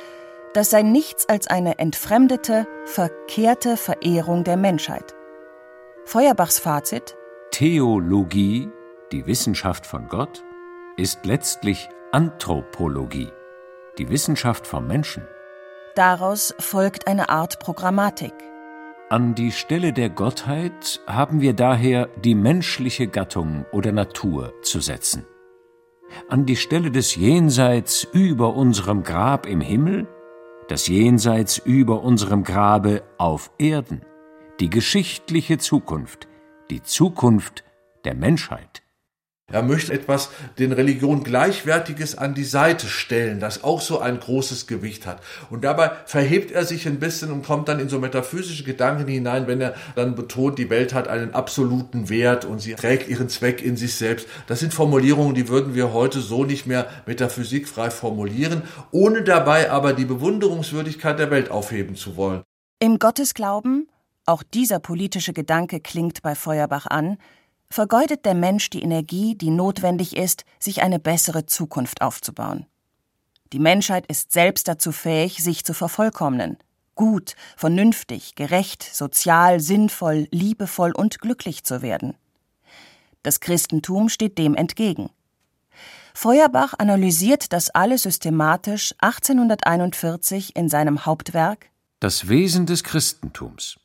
das 0.53 0.69
sei 0.69 0.83
nichts 0.83 1.29
als 1.29 1.47
eine 1.47 1.79
entfremdete, 1.79 2.67
verkehrte 2.85 3.77
Verehrung 3.77 4.43
der 4.43 4.57
Menschheit. 4.57 5.15
Feuerbachs 6.05 6.59
Fazit 6.59 7.17
Theologie, 7.53 8.69
die 9.13 9.25
Wissenschaft 9.29 9.87
von 9.87 10.09
Gott, 10.09 10.43
ist 10.97 11.25
letztlich 11.25 11.91
Anthropologie, 12.11 13.31
die 13.99 14.09
Wissenschaft 14.09 14.67
vom 14.67 14.89
Menschen. 14.89 15.29
Daraus 15.95 16.57
folgt 16.59 17.07
eine 17.07 17.29
Art 17.29 17.61
Programmatik. 17.61 18.35
An 19.13 19.35
die 19.35 19.53
Stelle 19.53 19.93
der 19.93 20.09
Gottheit 20.09 21.03
haben 21.07 21.43
wir 21.43 21.53
daher 21.53 22.09
die 22.25 22.35
menschliche 22.35 23.09
Gattung 23.09 23.67
oder 23.71 23.93
Natur 23.93 24.55
zu 24.63 24.81
setzen. 24.81 25.27
An 26.31 26.47
die 26.47 26.57
Stelle 26.57 26.91
des 26.91 27.15
Jenseits 27.15 28.05
über 28.15 28.55
unserem 28.57 29.03
Grab 29.03 29.45
im 29.45 29.61
Himmel, 29.61 30.09
das 30.69 30.87
Jenseits 30.87 31.59
über 31.59 32.03
unserem 32.03 32.43
Grabe 32.43 33.03
auf 33.19 33.51
Erden, 33.59 34.01
die 34.61 34.71
geschichtliche 34.71 35.59
Zukunft, 35.59 36.27
die 36.71 36.83
Zukunft 36.83 37.65
der 38.07 38.15
Menschheit. 38.15 38.82
Er 39.53 39.63
möchte 39.63 39.93
etwas 39.93 40.31
den 40.59 40.73
Religionen 40.73 41.23
Gleichwertiges 41.23 42.19
an 42.19 42.35
die 42.35 42.45
Seite 42.45 42.87
stellen, 42.87 43.39
das 43.39 43.63
auch 43.63 43.81
so 43.81 44.01
ein 44.01 44.19
großes 44.19 44.67
Gewicht 44.67 45.07
hat. 45.07 45.21
Und 45.51 45.63
dabei 45.63 45.93
verhebt 46.07 46.51
er 46.51 46.65
sich 46.65 46.89
ein 46.89 46.99
bisschen 46.99 47.31
und 47.31 47.45
kommt 47.45 47.69
dann 47.69 47.79
in 47.79 47.89
so 47.89 47.99
metaphysische 47.99 48.65
Gedanken 48.65 49.07
hinein, 49.07 49.47
wenn 49.47 49.61
er 49.61 49.75
dann 49.95 50.15
betont, 50.15 50.59
die 50.59 50.71
Welt 50.71 50.95
hat 50.95 51.07
einen 51.07 51.35
absoluten 51.35 52.09
Wert 52.09 52.45
und 52.45 52.61
sie 52.61 52.75
trägt 52.75 53.09
ihren 53.09 53.29
Zweck 53.29 53.63
in 53.63 53.77
sich 53.77 53.95
selbst. 53.95 54.27
Das 54.47 54.61
sind 54.61 54.75
Formulierungen, 54.75 55.35
die 55.35 55.49
würden 55.49 55.75
wir 55.75 55.93
heute 55.93 56.21
so 56.21 56.45
nicht 56.45 56.67
mehr 56.67 56.87
metaphysikfrei 57.07 57.91
formulieren, 57.91 58.63
ohne 58.91 59.23
dabei 59.23 59.71
aber 59.71 59.93
die 59.93 60.07
Bewunderungswürdigkeit 60.07 61.19
der 61.19 61.31
Welt 61.31 61.51
aufheben 61.51 61.95
zu 61.95 62.17
wollen. 62.17 62.43
Im 62.79 62.99
Gottesglauben, 62.99 63.89
auch 64.27 64.43
dieser 64.43 64.79
politische 64.79 65.33
Gedanke 65.33 65.81
klingt 65.81 66.23
bei 66.23 66.35
Feuerbach 66.35 66.87
an, 66.87 67.19
vergeudet 67.73 68.25
der 68.25 68.35
Mensch 68.35 68.71
die 68.71 68.83
Energie, 68.83 69.35
die 69.35 69.51
notwendig 69.51 70.17
ist, 70.17 70.45
sich 70.59 70.83
eine 70.83 70.99
bessere 70.99 71.47
Zukunft 71.47 72.03
aufzubauen. 72.03 72.67
Die 73.53 73.59
Menschheit 73.59 74.07
ist 74.07 74.33
selbst 74.33 74.69
dazu 74.69 74.93
fähig, 74.93 75.43
sich 75.43 75.65
zu 75.65 75.75
vervollkommnen, 75.75 76.59
gut, 76.95 77.35
vernünftig, 77.57 78.35
gerecht, 78.35 78.83
sozial, 78.83 79.61
sinnvoll, 79.61 80.29
liebevoll 80.31 80.93
und 80.93 81.21
glücklich 81.21 81.65
zu 81.65 81.83
werden. 81.83 82.15
Das 83.23 83.41
Christentum 83.41 84.09
steht 84.09 84.39
dem 84.39 84.55
entgegen. 84.55 85.11
Feuerbach 86.15 86.75
analysiert 86.79 87.53
das 87.53 87.71
alles 87.71 88.03
systematisch 88.03 88.95
1841 88.99 90.57
in 90.57 90.69
seinem 90.69 91.07
Hauptwerk 91.07 91.71
Das 92.01 92.29
Wesen 92.29 92.67
des 92.67 92.85
Christentums. 92.85 93.79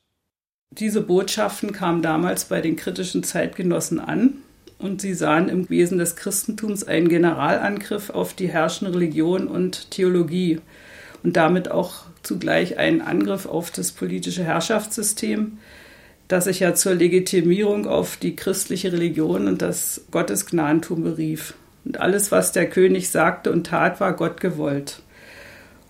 Diese 0.71 1.01
Botschaften 1.01 1.71
kamen 1.71 2.01
damals 2.01 2.45
bei 2.45 2.61
den 2.61 2.75
kritischen 2.75 3.23
Zeitgenossen 3.23 3.99
an 3.99 4.35
und 4.79 5.01
sie 5.01 5.13
sahen 5.13 5.49
im 5.49 5.69
Wesen 5.69 5.97
des 5.97 6.15
Christentums 6.15 6.83
einen 6.83 7.09
Generalangriff 7.09 8.09
auf 8.09 8.33
die 8.33 8.49
herrschende 8.49 8.93
Religion 8.93 9.47
und 9.47 9.89
Theologie 9.91 10.59
und 11.23 11.35
damit 11.35 11.71
auch 11.71 12.05
zugleich 12.21 12.77
einen 12.77 13.01
Angriff 13.01 13.45
auf 13.45 13.71
das 13.71 13.91
politische 13.91 14.43
Herrschaftssystem, 14.43 15.57
das 16.27 16.43
sich 16.43 16.59
ja 16.59 16.75
zur 16.75 16.93
Legitimierung 16.93 17.87
auf 17.87 18.17
die 18.17 18.35
christliche 18.35 18.91
Religion 18.91 19.47
und 19.47 19.61
das 19.61 20.01
Gottesgnadentum 20.11 21.03
berief. 21.03 21.53
Und 21.85 22.01
alles, 22.01 22.31
was 22.31 22.51
der 22.51 22.69
König 22.69 23.09
sagte 23.09 23.51
und 23.51 23.67
tat, 23.67 24.01
war 24.01 24.13
Gott 24.13 24.41
gewollt. 24.41 25.01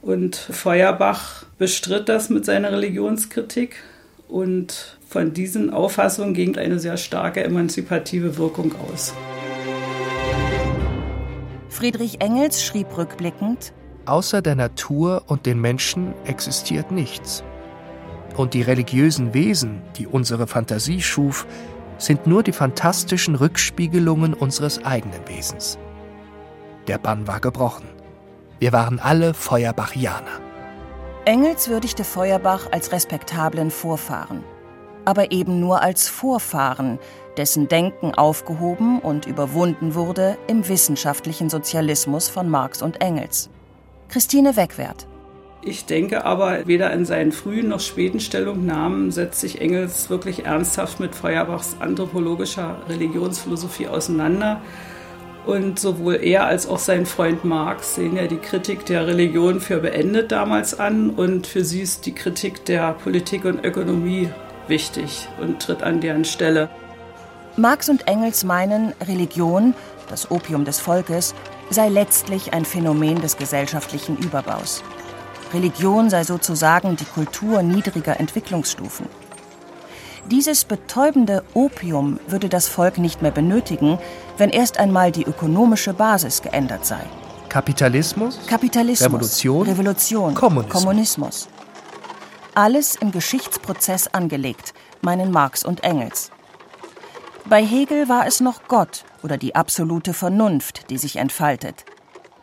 Und 0.03 0.36
Feuerbach 0.36 1.46
bestritt 1.57 2.07
das 2.07 2.29
mit 2.29 2.46
seiner 2.46 2.72
Religionskritik 2.72 3.77
und 4.27 4.98
von 5.07 5.34
diesen 5.34 5.72
Auffassungen 5.72 6.34
ging 6.34 6.57
eine 6.57 6.79
sehr 6.79 6.98
starke 6.98 7.43
emanzipative 7.43 8.38
Wirkung 8.38 8.74
aus. 8.89 9.13
Friedrich 11.69 12.22
Engels 12.22 12.63
schrieb 12.63 12.98
rückblickend 12.98 13.74
Außer 14.05 14.41
der 14.41 14.55
Natur 14.55 15.24
und 15.27 15.46
den 15.46 15.60
Menschen 15.60 16.13
existiert 16.24 16.91
nichts. 16.91 17.43
Und 18.38 18.53
die 18.53 18.62
religiösen 18.62 19.34
Wesen, 19.34 19.81
die 19.98 20.07
unsere 20.07 20.48
Fantasie 20.48 21.01
schuf, 21.01 21.46
sind 21.98 22.25
nur 22.25 22.41
die 22.41 22.53
fantastischen 22.53 23.36
Rückspiegelungen 23.36 24.34
unseres 24.34 24.84
eigenen 24.86 25.27
Wesens. 25.27 25.77
Der 26.88 26.98
Bann 27.00 27.27
war 27.27 27.41
gebrochen. 27.41 27.89
Wir 28.60 28.72
waren 28.72 29.00
alle 29.00 29.34
Feuerbachianer. 29.34 30.47
Engels 31.27 31.67
würdigte 31.67 32.05
Feuerbach 32.05 32.72
als 32.72 32.93
respektablen 32.93 33.69
Vorfahren, 33.69 34.46
aber 35.03 35.34
eben 35.34 35.60
nur 35.60 35.81
als 35.81 36.07
Vorfahren, 36.07 37.00
dessen 37.36 37.67
Denken 37.67 38.15
aufgehoben 38.15 39.00
und 39.00 39.25
überwunden 39.25 39.93
wurde 39.93 40.38
im 40.48 40.69
wissenschaftlichen 40.69 41.50
Sozialismus 41.50 42.29
von 42.29 42.48
Marx 42.48 42.81
und 42.81 43.01
Engels. 43.01 43.50
Christine 44.07 44.55
Wegwert. 44.55 45.05
Ich 45.62 45.84
denke 45.84 46.24
aber, 46.24 46.65
weder 46.65 46.93
in 46.93 47.03
seinen 47.03 47.34
frühen 47.34 47.67
noch 47.67 47.81
späten 47.81 48.22
Stellungnahmen 48.22 49.12
setzt 49.12 49.41
sich 49.41 49.60
Engels 49.60 50.10
wirklich 50.10 50.46
ernsthaft 50.46 51.01
mit 51.01 51.13
Feuerbachs 51.13 51.75
anthropologischer 51.81 52.77
Religionsphilosophie 52.88 53.89
auseinander. 53.89 54.62
Und 55.48 55.80
sowohl 55.80 56.16
er 56.22 56.46
als 56.46 56.68
auch 56.68 56.77
sein 56.77 57.06
Freund 57.06 57.46
Marx 57.46 57.96
sehen 57.96 58.18
ja 58.18 58.27
die 58.27 58.36
Kritik 58.36 58.86
der 58.86 59.08
Religion 59.08 59.62
für 59.62 59.77
beendet 59.77 60.34
damals 60.34 60.77
an 60.77 61.10
und 61.10 61.48
für 61.48 61.63
sie 61.63 61.82
ist 61.82 62.06
die 62.06 62.13
Kritik 62.13 62.66
der 62.66 62.92
Politik 62.92 63.46
und 63.46 63.63
Ökonomie 63.63 64.30
wichtig 64.68 65.30
und 65.39 65.62
tritt 65.62 65.84
an 65.84 66.01
deren 66.01 66.25
Stelle. 66.25 66.70
Marx 67.56 67.88
und 67.88 68.10
Engels 68.10 68.44
meinen, 68.44 68.94
Religion, 69.08 69.74
das 70.10 70.30
Opium 70.30 70.66
des 70.66 70.82
Volkes, 70.82 71.34
sei 71.70 71.88
letztlich 71.88 72.54
ein 72.54 72.66
Phänomen 72.66 73.22
des 73.22 73.38
gesellschaftlichen 73.38 74.18
Überbaus. 74.18 74.84
Religion 75.54 76.10
sei 76.10 76.25
sozusagen 76.25 76.98
die 76.98 77.06
Kultur 77.06 77.63
niedriger 77.63 78.20
Entwicklungsstufen. 78.20 79.08
Dieses 80.30 80.66
betäubende 80.66 81.42
Opium 81.54 82.20
würde 82.27 82.50
das 82.50 82.68
Volk 82.68 82.98
nicht 82.98 83.22
mehr 83.22 83.32
benötigen, 83.32 83.98
wenn 84.38 84.50
erst 84.50 84.79
einmal 84.79 85.12
die 85.12 85.24
ökonomische 85.24 85.94
Basis 85.94 86.41
geändert 86.41 86.86
sei. 86.86 87.01
Kapitalismus, 87.50 88.39
Kapitalismus, 88.48 89.08
Revolution, 89.08 89.67
Revolution 89.67 90.34
Kommunismus. 90.34 90.74
Kommunismus. 90.74 91.50
Alles 92.53 92.96
im 92.96 93.12
Geschichtsprozess 93.12 94.08
angelegt, 94.08 94.74
meinen 95.01 95.32
Marx 95.32 95.63
und 95.63 95.84
Engels. 95.84 96.32
Bei 97.46 97.63
Hegel 97.63 98.10
war 98.10 98.27
es 98.27 98.41
noch 98.41 98.67
Gott 98.67 99.06
oder 99.24 99.38
die 99.38 99.56
absolute 99.56 100.13
Vernunft, 100.13 100.89
die 100.89 100.98
sich 100.98 101.15
entfaltet. 101.15 101.86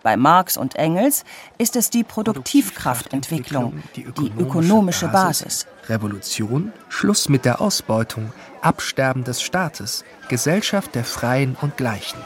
Bei 0.03 0.17
Marx 0.17 0.57
und 0.57 0.77
Engels 0.77 1.25
ist 1.59 1.77
es 1.77 1.91
die 1.91 2.05
Produktivkraftentwicklung, 2.05 3.83
die 3.97 4.05
ökonomische 4.05 5.09
Basis. 5.09 5.67
Revolution, 5.89 6.73
Schluss 6.89 7.29
mit 7.29 7.45
der 7.45 7.61
Ausbeutung, 7.61 8.33
Absterben 8.61 9.25
des 9.25 9.43
Staates, 9.43 10.05
Gesellschaft 10.29 10.95
der 10.95 11.05
Freien 11.05 11.57
und 11.61 11.77
Gleichen, 11.77 12.19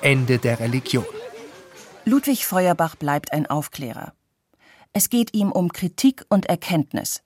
Ende 0.00 0.38
der 0.38 0.60
Religion. 0.60 1.06
Ludwig 2.04 2.46
Feuerbach 2.46 2.96
bleibt 2.96 3.32
ein 3.32 3.46
Aufklärer. 3.46 4.12
Es 4.92 5.10
geht 5.10 5.34
ihm 5.34 5.50
um 5.50 5.72
Kritik 5.72 6.24
und 6.28 6.46
Erkenntnis. 6.46 7.22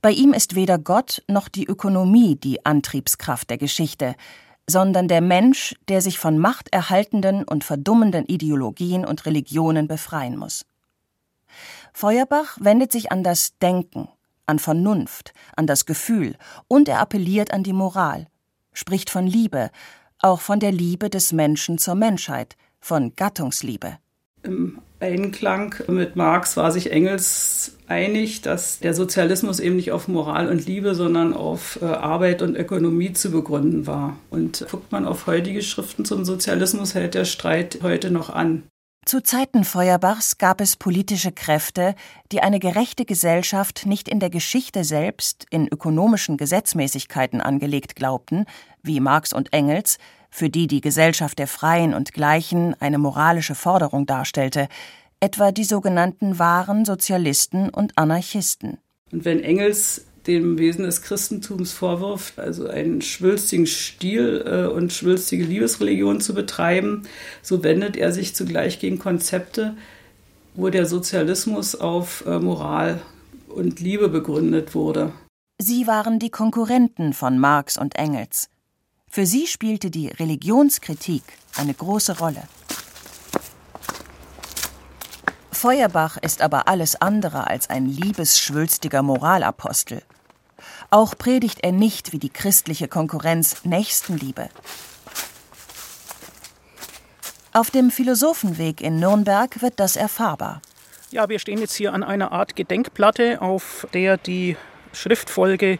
Bei 0.00 0.10
ihm 0.10 0.32
ist 0.32 0.54
weder 0.54 0.78
Gott 0.78 1.22
noch 1.26 1.48
die 1.48 1.66
Ökonomie 1.66 2.36
die 2.36 2.64
Antriebskraft 2.64 3.50
der 3.50 3.58
Geschichte, 3.58 4.14
sondern 4.68 5.08
der 5.08 5.20
Mensch, 5.20 5.74
der 5.88 6.02
sich 6.02 6.18
von 6.18 6.38
machterhaltenden 6.38 7.44
und 7.44 7.64
verdummenden 7.64 8.26
Ideologien 8.26 9.04
und 9.04 9.26
Religionen 9.26 9.88
befreien 9.88 10.36
muss. 10.36 10.64
Feuerbach 11.92 12.58
wendet 12.60 12.92
sich 12.92 13.10
an 13.10 13.24
das 13.24 13.58
Denken, 13.58 14.08
an 14.48 14.58
Vernunft, 14.58 15.32
an 15.56 15.66
das 15.66 15.86
Gefühl 15.86 16.36
und 16.66 16.88
er 16.88 17.00
appelliert 17.00 17.52
an 17.52 17.62
die 17.62 17.72
Moral, 17.72 18.26
spricht 18.72 19.10
von 19.10 19.26
Liebe, 19.26 19.70
auch 20.20 20.40
von 20.40 20.60
der 20.60 20.72
Liebe 20.72 21.10
des 21.10 21.32
Menschen 21.32 21.78
zur 21.78 21.94
Menschheit, 21.94 22.56
von 22.80 23.14
Gattungsliebe. 23.14 23.98
Im 24.42 24.78
Einklang 25.00 25.74
mit 25.88 26.16
Marx 26.16 26.56
war 26.56 26.72
sich 26.72 26.90
Engels 26.90 27.76
einig, 27.86 28.42
dass 28.42 28.80
der 28.80 28.94
Sozialismus 28.94 29.60
eben 29.60 29.76
nicht 29.76 29.92
auf 29.92 30.08
Moral 30.08 30.48
und 30.48 30.66
Liebe, 30.66 30.94
sondern 30.94 31.34
auf 31.34 31.80
äh, 31.82 31.86
Arbeit 31.86 32.42
und 32.42 32.56
Ökonomie 32.56 33.12
zu 33.12 33.30
begründen 33.30 33.86
war. 33.86 34.16
Und 34.30 34.66
guckt 34.70 34.90
man 34.90 35.06
auf 35.06 35.26
heutige 35.26 35.62
Schriften 35.62 36.04
zum 36.04 36.24
Sozialismus, 36.24 36.94
hält 36.94 37.14
der 37.14 37.24
Streit 37.24 37.80
heute 37.82 38.10
noch 38.10 38.30
an. 38.30 38.64
Zu 39.08 39.22
Zeiten 39.22 39.64
Feuerbachs 39.64 40.36
gab 40.36 40.60
es 40.60 40.76
politische 40.76 41.32
Kräfte, 41.32 41.94
die 42.30 42.42
eine 42.42 42.58
gerechte 42.58 43.06
Gesellschaft 43.06 43.86
nicht 43.86 44.06
in 44.06 44.20
der 44.20 44.28
Geschichte 44.28 44.84
selbst 44.84 45.46
in 45.48 45.66
ökonomischen 45.66 46.36
Gesetzmäßigkeiten 46.36 47.40
angelegt 47.40 47.96
glaubten, 47.96 48.44
wie 48.82 49.00
Marx 49.00 49.32
und 49.32 49.54
Engels, 49.54 49.96
für 50.28 50.50
die 50.50 50.66
die 50.66 50.82
Gesellschaft 50.82 51.38
der 51.38 51.46
Freien 51.46 51.94
und 51.94 52.12
Gleichen 52.12 52.74
eine 52.82 52.98
moralische 52.98 53.54
Forderung 53.54 54.04
darstellte, 54.04 54.68
etwa 55.20 55.52
die 55.52 55.64
sogenannten 55.64 56.38
wahren 56.38 56.84
Sozialisten 56.84 57.70
und 57.70 57.96
Anarchisten. 57.96 58.76
Und 59.10 59.24
wenn 59.24 59.40
Engels 59.42 60.04
dem 60.28 60.58
Wesen 60.58 60.84
des 60.84 61.02
Christentums 61.02 61.72
vorwirft, 61.72 62.38
also 62.38 62.68
einen 62.68 63.02
schwülstigen 63.02 63.66
Stil 63.66 64.44
äh, 64.46 64.66
und 64.66 64.92
schwülstige 64.92 65.44
Liebesreligion 65.44 66.20
zu 66.20 66.34
betreiben, 66.34 67.02
so 67.42 67.64
wendet 67.64 67.96
er 67.96 68.12
sich 68.12 68.34
zugleich 68.34 68.78
gegen 68.78 68.98
Konzepte, 68.98 69.76
wo 70.54 70.68
der 70.68 70.86
Sozialismus 70.86 71.74
auf 71.74 72.24
äh, 72.26 72.38
Moral 72.38 73.00
und 73.48 73.80
Liebe 73.80 74.08
begründet 74.08 74.74
wurde. 74.74 75.12
Sie 75.60 75.86
waren 75.86 76.18
die 76.18 76.30
Konkurrenten 76.30 77.14
von 77.14 77.38
Marx 77.38 77.76
und 77.76 77.96
Engels. 77.96 78.48
Für 79.08 79.26
sie 79.26 79.46
spielte 79.46 79.90
die 79.90 80.08
Religionskritik 80.08 81.22
eine 81.56 81.74
große 81.74 82.18
Rolle. 82.18 82.42
Feuerbach 85.50 86.18
ist 86.18 86.40
aber 86.42 86.68
alles 86.68 87.00
andere 87.00 87.48
als 87.48 87.68
ein 87.68 87.86
liebesschwülstiger 87.86 89.02
Moralapostel. 89.02 90.02
Auch 90.90 91.18
predigt 91.18 91.58
er 91.62 91.72
nicht 91.72 92.12
wie 92.12 92.18
die 92.18 92.30
christliche 92.30 92.88
Konkurrenz 92.88 93.64
Nächstenliebe. 93.64 94.48
Auf 97.52 97.70
dem 97.70 97.90
Philosophenweg 97.90 98.80
in 98.80 98.98
Nürnberg 98.98 99.60
wird 99.60 99.80
das 99.80 99.96
erfahrbar. 99.96 100.62
Ja, 101.10 101.28
wir 101.28 101.38
stehen 101.38 101.58
jetzt 101.58 101.74
hier 101.74 101.92
an 101.92 102.02
einer 102.02 102.32
Art 102.32 102.56
Gedenkplatte, 102.56 103.42
auf 103.42 103.86
der 103.92 104.16
die 104.16 104.56
Schriftfolge 104.92 105.78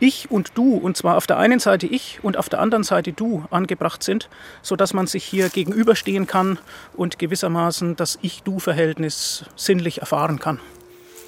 Ich 0.00 0.30
und 0.32 0.52
Du, 0.56 0.76
und 0.76 0.96
zwar 0.96 1.16
auf 1.16 1.28
der 1.28 1.38
einen 1.38 1.60
Seite 1.60 1.86
ich 1.86 2.18
und 2.22 2.36
auf 2.36 2.48
der 2.48 2.58
anderen 2.60 2.84
Seite 2.84 3.12
Du 3.12 3.44
angebracht 3.50 4.02
sind, 4.02 4.28
sodass 4.62 4.94
man 4.94 5.06
sich 5.06 5.24
hier 5.24 5.48
gegenüberstehen 5.48 6.26
kann 6.26 6.58
und 6.96 7.20
gewissermaßen 7.20 7.94
das 7.94 8.18
Ich-Du-Verhältnis 8.22 9.44
sinnlich 9.54 10.00
erfahren 10.00 10.40
kann. 10.40 10.58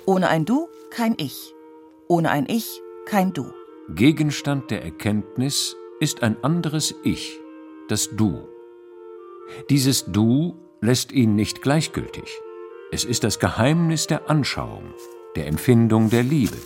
Ohne 0.07 0.29
ein 0.29 0.45
Du 0.45 0.69
kein 0.91 1.15
Ich. 1.19 1.53
Ohne 2.09 2.31
ein 2.31 2.47
Ich 2.49 2.81
kein 3.07 3.33
Du. 3.33 3.53
Gegenstand 3.89 4.71
der 4.71 4.85
Erkenntnis 4.85 5.77
ist 6.01 6.23
ein 6.23 6.43
anderes 6.43 6.95
Ich, 7.03 7.39
das 7.89 8.11
Du. 8.17 8.49
Dieses 9.71 10.07
Du 10.07 10.57
lässt 10.81 11.13
ihn 11.13 11.35
nicht 11.35 11.63
gleichgültig. 11.63 12.41
Es 12.91 13.05
ist 13.05 13.25
das 13.25 13.39
Geheimnis 13.39 14.07
der 14.07 14.31
Anschauung, 14.31 14.95
der 15.37 15.47
Empfindung 15.47 16.11
der 16.11 16.23
Liebe. 16.23 16.57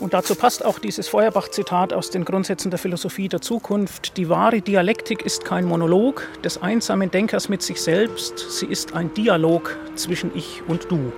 Und 0.00 0.14
dazu 0.14 0.36
passt 0.36 0.64
auch 0.64 0.78
dieses 0.78 1.08
Feuerbach-Zitat 1.08 1.92
aus 1.92 2.10
den 2.10 2.24
Grundsätzen 2.24 2.70
der 2.70 2.78
Philosophie 2.78 3.28
der 3.28 3.40
Zukunft. 3.40 4.16
Die 4.16 4.28
wahre 4.28 4.62
Dialektik 4.62 5.22
ist 5.26 5.44
kein 5.44 5.64
Monolog 5.64 6.22
des 6.44 6.62
einsamen 6.62 7.10
Denkers 7.10 7.48
mit 7.48 7.62
sich 7.62 7.82
selbst, 7.82 8.38
sie 8.38 8.66
ist 8.66 8.94
ein 8.94 9.12
Dialog 9.14 9.76
zwischen 9.96 10.30
Ich 10.36 10.62
und 10.68 10.90
Du. 10.90 11.12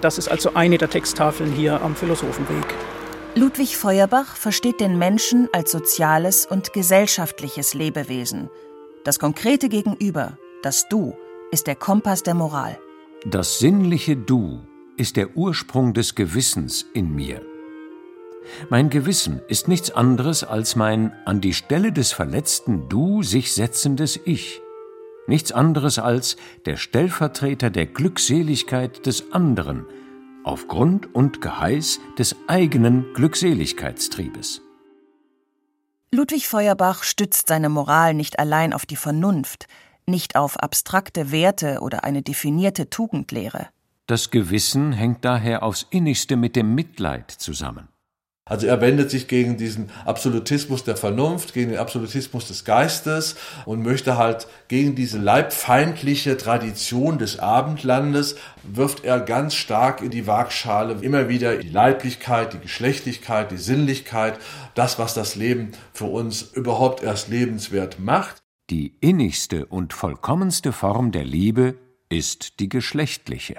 Das 0.00 0.18
ist 0.18 0.28
also 0.28 0.54
eine 0.54 0.78
der 0.78 0.90
Texttafeln 0.90 1.52
hier 1.52 1.82
am 1.82 1.96
Philosophenweg. 1.96 2.74
Ludwig 3.34 3.76
Feuerbach 3.76 4.36
versteht 4.36 4.80
den 4.80 4.98
Menschen 4.98 5.48
als 5.52 5.70
soziales 5.70 6.46
und 6.46 6.72
gesellschaftliches 6.72 7.74
Lebewesen. 7.74 8.50
Das 9.04 9.18
konkrete 9.18 9.68
Gegenüber, 9.68 10.38
das 10.62 10.88
Du, 10.88 11.14
ist 11.50 11.66
der 11.66 11.76
Kompass 11.76 12.22
der 12.22 12.34
Moral. 12.34 12.78
Das 13.24 13.58
sinnliche 13.58 14.16
Du 14.16 14.60
ist 14.96 15.16
der 15.16 15.36
Ursprung 15.36 15.94
des 15.94 16.14
Gewissens 16.14 16.86
in 16.94 17.14
mir. 17.14 17.42
Mein 18.70 18.90
Gewissen 18.90 19.40
ist 19.48 19.68
nichts 19.68 19.90
anderes 19.90 20.42
als 20.44 20.76
mein 20.76 21.12
an 21.24 21.40
die 21.40 21.54
Stelle 21.54 21.92
des 21.92 22.12
verletzten 22.12 22.88
Du 22.88 23.22
sich 23.22 23.52
setzendes 23.52 24.18
Ich. 24.24 24.62
Nichts 25.28 25.52
anderes 25.52 25.98
als 25.98 26.38
der 26.64 26.78
Stellvertreter 26.78 27.68
der 27.68 27.84
Glückseligkeit 27.84 29.04
des 29.04 29.30
anderen, 29.30 29.84
aufgrund 30.42 31.14
und 31.14 31.42
Geheiß 31.42 32.00
des 32.18 32.34
eigenen 32.46 33.12
Glückseligkeitstriebes. 33.12 34.62
Ludwig 36.10 36.48
Feuerbach 36.48 37.02
stützt 37.02 37.48
seine 37.48 37.68
Moral 37.68 38.14
nicht 38.14 38.38
allein 38.38 38.72
auf 38.72 38.86
die 38.86 38.96
Vernunft, 38.96 39.66
nicht 40.06 40.34
auf 40.34 40.56
abstrakte 40.56 41.30
Werte 41.30 41.80
oder 41.82 42.04
eine 42.04 42.22
definierte 42.22 42.88
Tugendlehre. 42.88 43.68
Das 44.06 44.30
Gewissen 44.30 44.92
hängt 44.92 45.26
daher 45.26 45.62
aufs 45.62 45.86
innigste 45.90 46.36
mit 46.36 46.56
dem 46.56 46.74
Mitleid 46.74 47.30
zusammen. 47.30 47.88
Also 48.48 48.66
er 48.66 48.80
wendet 48.80 49.10
sich 49.10 49.28
gegen 49.28 49.56
diesen 49.56 49.90
Absolutismus 50.04 50.84
der 50.84 50.96
Vernunft, 50.96 51.54
gegen 51.54 51.70
den 51.70 51.78
Absolutismus 51.78 52.48
des 52.48 52.64
Geistes 52.64 53.36
und 53.64 53.82
möchte 53.82 54.16
halt 54.16 54.46
gegen 54.68 54.94
diese 54.94 55.18
leibfeindliche 55.18 56.36
Tradition 56.36 57.18
des 57.18 57.38
Abendlandes, 57.38 58.36
wirft 58.62 59.04
er 59.04 59.20
ganz 59.20 59.54
stark 59.54 60.02
in 60.02 60.10
die 60.10 60.26
Waagschale 60.26 60.96
immer 61.00 61.28
wieder 61.28 61.56
die 61.56 61.68
Leiblichkeit, 61.68 62.52
die 62.52 62.58
Geschlechtlichkeit, 62.58 63.50
die 63.50 63.58
Sinnlichkeit, 63.58 64.38
das, 64.74 64.98
was 64.98 65.14
das 65.14 65.34
Leben 65.34 65.72
für 65.92 66.06
uns 66.06 66.42
überhaupt 66.42 67.02
erst 67.02 67.28
lebenswert 67.28 67.98
macht. 67.98 68.42
Die 68.70 68.94
innigste 69.00 69.64
und 69.66 69.94
vollkommenste 69.94 70.72
Form 70.72 71.10
der 71.10 71.24
Liebe 71.24 71.76
ist 72.10 72.60
die 72.60 72.68
geschlechtliche. 72.68 73.56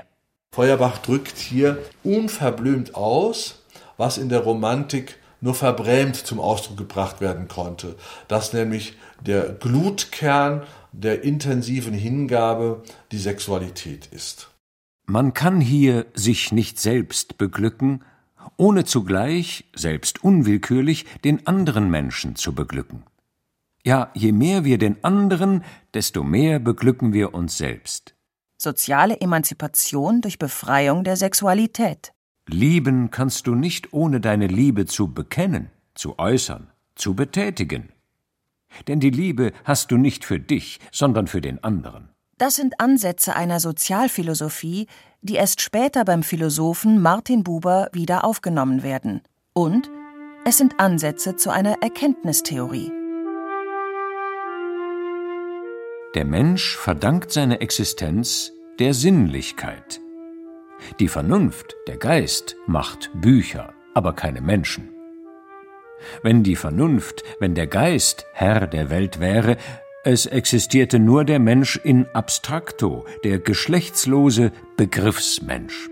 Feuerbach 0.52 0.98
drückt 1.00 1.38
hier 1.38 1.78
unverblümt 2.04 2.96
aus, 2.96 3.59
was 4.00 4.18
in 4.18 4.30
der 4.30 4.40
Romantik 4.40 5.20
nur 5.42 5.54
verbrämt 5.54 6.16
zum 6.16 6.40
Ausdruck 6.40 6.78
gebracht 6.78 7.22
werden 7.22 7.48
konnte, 7.48 7.96
dass 8.28 8.54
nämlich 8.54 8.98
der 9.24 9.50
Glutkern 9.50 10.64
der 10.92 11.24
intensiven 11.24 11.94
Hingabe 11.94 12.82
die 13.12 13.20
Sexualität 13.20 14.08
ist. 14.08 14.50
Man 15.06 15.34
kann 15.34 15.62
hier 15.62 16.06
sich 16.14 16.52
nicht 16.52 16.80
selbst 16.80 17.38
beglücken, 17.38 18.04
ohne 18.58 18.86
zugleich, 18.86 19.66
selbst 19.76 20.24
unwillkürlich, 20.24 21.06
den 21.24 21.46
anderen 21.46 21.90
Menschen 21.90 22.36
zu 22.36 22.54
beglücken. 22.54 23.04
Ja, 23.86 24.12
je 24.14 24.32
mehr 24.32 24.66
wir 24.66 24.78
den 24.78 25.04
anderen, 25.04 25.64
desto 25.94 26.24
mehr 26.24 26.60
beglücken 26.60 27.14
wir 27.14 27.34
uns 27.34 27.58
selbst. 27.58 28.16
soziale 28.62 29.22
Emanzipation 29.22 30.22
durch 30.22 30.38
Befreiung 30.38 31.04
der 31.04 31.16
Sexualität. 31.16 32.12
Lieben 32.52 33.12
kannst 33.12 33.48
du 33.48 33.56
nicht 33.56 33.94
ohne 33.94 34.20
deine 34.20 34.48
Liebe 34.48 34.86
zu 34.86 35.14
bekennen, 35.14 35.70
zu 35.94 36.18
äußern, 36.18 36.72
zu 36.96 37.14
betätigen. 37.14 37.90
Denn 38.88 39.00
die 39.00 39.10
Liebe 39.10 39.52
hast 39.64 39.92
du 39.92 39.98
nicht 39.98 40.26
für 40.26 40.40
dich, 40.40 40.80
sondern 40.92 41.28
für 41.28 41.42
den 41.42 41.64
anderen. 41.64 42.10
Das 42.38 42.56
sind 42.56 42.80
Ansätze 42.80 43.36
einer 43.36 43.60
Sozialphilosophie, 43.60 44.88
die 45.22 45.36
erst 45.36 45.62
später 45.62 46.06
beim 46.06 46.24
Philosophen 46.24 47.02
Martin 47.02 47.44
Buber 47.44 47.90
wieder 47.92 48.24
aufgenommen 48.24 48.82
werden. 48.82 49.22
Und 49.54 49.90
es 50.46 50.58
sind 50.58 50.80
Ansätze 50.80 51.36
zu 51.36 51.52
einer 51.52 51.82
Erkenntnistheorie. 51.82 52.92
Der 56.16 56.26
Mensch 56.26 56.78
verdankt 56.78 57.32
seine 57.32 57.62
Existenz 57.62 58.54
der 58.80 58.94
Sinnlichkeit. 58.94 60.00
Die 61.00 61.08
Vernunft, 61.08 61.76
der 61.88 61.98
Geist, 61.98 62.56
macht 62.68 63.10
Bücher, 63.14 63.74
aber 63.94 64.14
keine 64.14 64.42
Menschen. 64.42 64.90
Wenn 66.24 66.44
die 66.44 66.56
Vernunft, 66.56 67.24
wenn 67.40 67.56
der 67.56 67.68
Geist 67.68 68.26
Herr 68.34 68.68
der 68.68 68.90
Welt 68.90 69.20
wäre, 69.20 69.58
es 70.04 70.26
existierte 70.26 70.98
nur 70.98 71.26
der 71.26 71.40
Mensch 71.40 71.76
in 71.84 72.08
abstracto, 72.14 73.06
der 73.24 73.40
geschlechtslose 73.40 74.52
Begriffsmensch. 74.78 75.90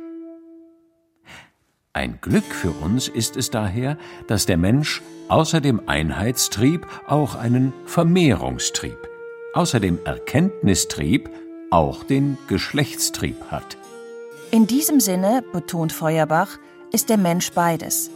Ein 1.92 2.20
Glück 2.22 2.46
für 2.46 2.72
uns 2.72 3.08
ist 3.08 3.36
es 3.36 3.50
daher, 3.50 3.98
dass 4.28 4.46
der 4.46 4.58
Mensch 4.58 5.02
außer 5.30 5.62
dem 5.62 5.90
Einheitstrieb 5.90 6.86
auch 7.08 7.36
einen 7.36 7.74
Vermehrungstrieb, 7.86 8.98
außer 9.54 9.80
dem 9.80 10.00
Erkenntnistrieb 10.06 11.30
auch 11.70 12.04
den 12.04 12.38
Geschlechtstrieb 12.48 13.38
hat. 13.50 13.78
In 14.50 14.66
diesem 14.66 15.02
Sinne, 15.02 15.44
betont 15.52 15.92
Feuerbach, 15.92 16.58
ist 16.94 17.10
der 17.10 17.18
Mensch 17.18 17.52
beides. 17.52 18.10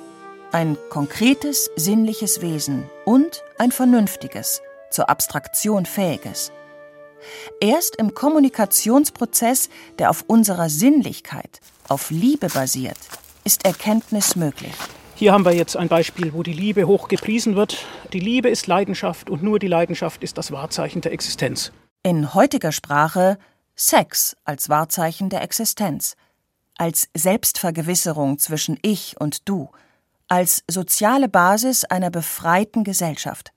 Ein 0.53 0.77
konkretes, 0.89 1.69
sinnliches 1.75 2.41
Wesen 2.41 2.89
und 3.03 3.43
ein 3.57 3.73
vernünftiges, 3.73 4.61
zur 4.91 5.09
Abstraktion 5.09 5.85
fähiges. 5.85 6.53
Erst 7.59 7.97
im 7.97 8.13
Kommunikationsprozess, 8.13 9.69
der 9.99 10.09
auf 10.09 10.23
unserer 10.27 10.69
Sinnlichkeit, 10.69 11.59
auf 11.89 12.09
Liebe 12.11 12.47
basiert, 12.47 12.97
ist 13.43 13.65
Erkenntnis 13.65 14.37
möglich. 14.37 14.73
Hier 15.15 15.33
haben 15.33 15.45
wir 15.45 15.53
jetzt 15.53 15.75
ein 15.75 15.89
Beispiel, 15.89 16.33
wo 16.33 16.43
die 16.43 16.53
Liebe 16.53 16.87
hoch 16.87 17.09
gepriesen 17.09 17.57
wird. 17.57 17.85
Die 18.13 18.21
Liebe 18.21 18.47
ist 18.47 18.67
Leidenschaft 18.67 19.29
und 19.29 19.43
nur 19.43 19.59
die 19.59 19.67
Leidenschaft 19.67 20.23
ist 20.23 20.37
das 20.37 20.51
Wahrzeichen 20.53 21.01
der 21.01 21.11
Existenz. 21.11 21.73
In 22.03 22.33
heutiger 22.33 22.71
Sprache 22.71 23.37
Sex 23.83 24.35
als 24.43 24.69
Wahrzeichen 24.69 25.29
der 25.29 25.41
Existenz, 25.41 26.15
als 26.77 27.07
Selbstvergewisserung 27.17 28.37
zwischen 28.37 28.77
Ich 28.83 29.19
und 29.19 29.49
Du, 29.49 29.71
als 30.27 30.63
soziale 30.69 31.27
Basis 31.27 31.83
einer 31.85 32.11
befreiten 32.11 32.83
Gesellschaft. 32.83 33.53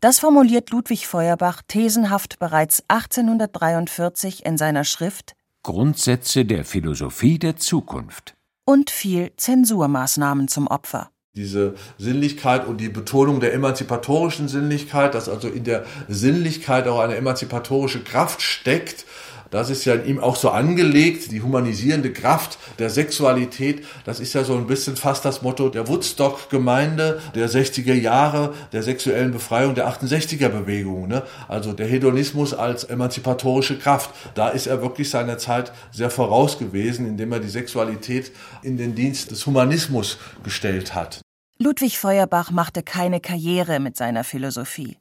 Das 0.00 0.20
formuliert 0.20 0.70
Ludwig 0.70 1.08
Feuerbach 1.08 1.60
thesenhaft 1.66 2.38
bereits 2.38 2.84
1843 2.86 4.46
in 4.46 4.56
seiner 4.58 4.84
Schrift 4.84 5.34
Grundsätze 5.64 6.44
der 6.44 6.64
Philosophie 6.64 7.40
der 7.40 7.56
Zukunft 7.56 8.36
und 8.64 8.90
fiel 8.90 9.32
Zensurmaßnahmen 9.36 10.46
zum 10.46 10.68
Opfer. 10.68 11.10
Diese 11.34 11.74
Sinnlichkeit 11.98 12.64
und 12.66 12.80
die 12.80 12.90
Betonung 12.90 13.40
der 13.40 13.54
emanzipatorischen 13.54 14.46
Sinnlichkeit, 14.48 15.14
dass 15.14 15.28
also 15.28 15.48
in 15.48 15.64
der 15.64 15.84
Sinnlichkeit 16.06 16.86
auch 16.86 17.00
eine 17.00 17.16
emanzipatorische 17.16 18.04
Kraft 18.04 18.40
steckt, 18.42 19.04
das 19.52 19.68
ist 19.68 19.84
ja 19.84 19.94
in 19.94 20.06
ihm 20.06 20.18
auch 20.18 20.36
so 20.36 20.48
angelegt, 20.48 21.30
die 21.30 21.42
humanisierende 21.42 22.10
Kraft 22.10 22.58
der 22.78 22.88
Sexualität. 22.88 23.84
Das 24.06 24.18
ist 24.18 24.32
ja 24.32 24.44
so 24.44 24.56
ein 24.56 24.66
bisschen 24.66 24.96
fast 24.96 25.26
das 25.26 25.42
Motto 25.42 25.68
der 25.68 25.88
Woodstock-Gemeinde 25.88 27.20
der 27.34 27.50
60er 27.50 27.92
Jahre, 27.92 28.54
der 28.72 28.82
sexuellen 28.82 29.30
Befreiung 29.30 29.74
der 29.74 29.88
68er-Bewegung. 29.88 31.06
Ne? 31.06 31.22
Also 31.48 31.74
der 31.74 31.86
Hedonismus 31.86 32.54
als 32.54 32.84
emanzipatorische 32.84 33.78
Kraft. 33.78 34.10
Da 34.34 34.48
ist 34.48 34.66
er 34.66 34.80
wirklich 34.80 35.10
seiner 35.10 35.36
Zeit 35.36 35.70
sehr 35.92 36.08
voraus 36.08 36.58
gewesen, 36.58 37.06
indem 37.06 37.30
er 37.32 37.40
die 37.40 37.50
Sexualität 37.50 38.32
in 38.62 38.78
den 38.78 38.94
Dienst 38.94 39.30
des 39.30 39.44
Humanismus 39.44 40.16
gestellt 40.42 40.94
hat. 40.94 41.20
Ludwig 41.58 41.98
Feuerbach 41.98 42.50
machte 42.50 42.82
keine 42.82 43.20
Karriere 43.20 43.80
mit 43.80 43.98
seiner 43.98 44.24
Philosophie. 44.24 44.96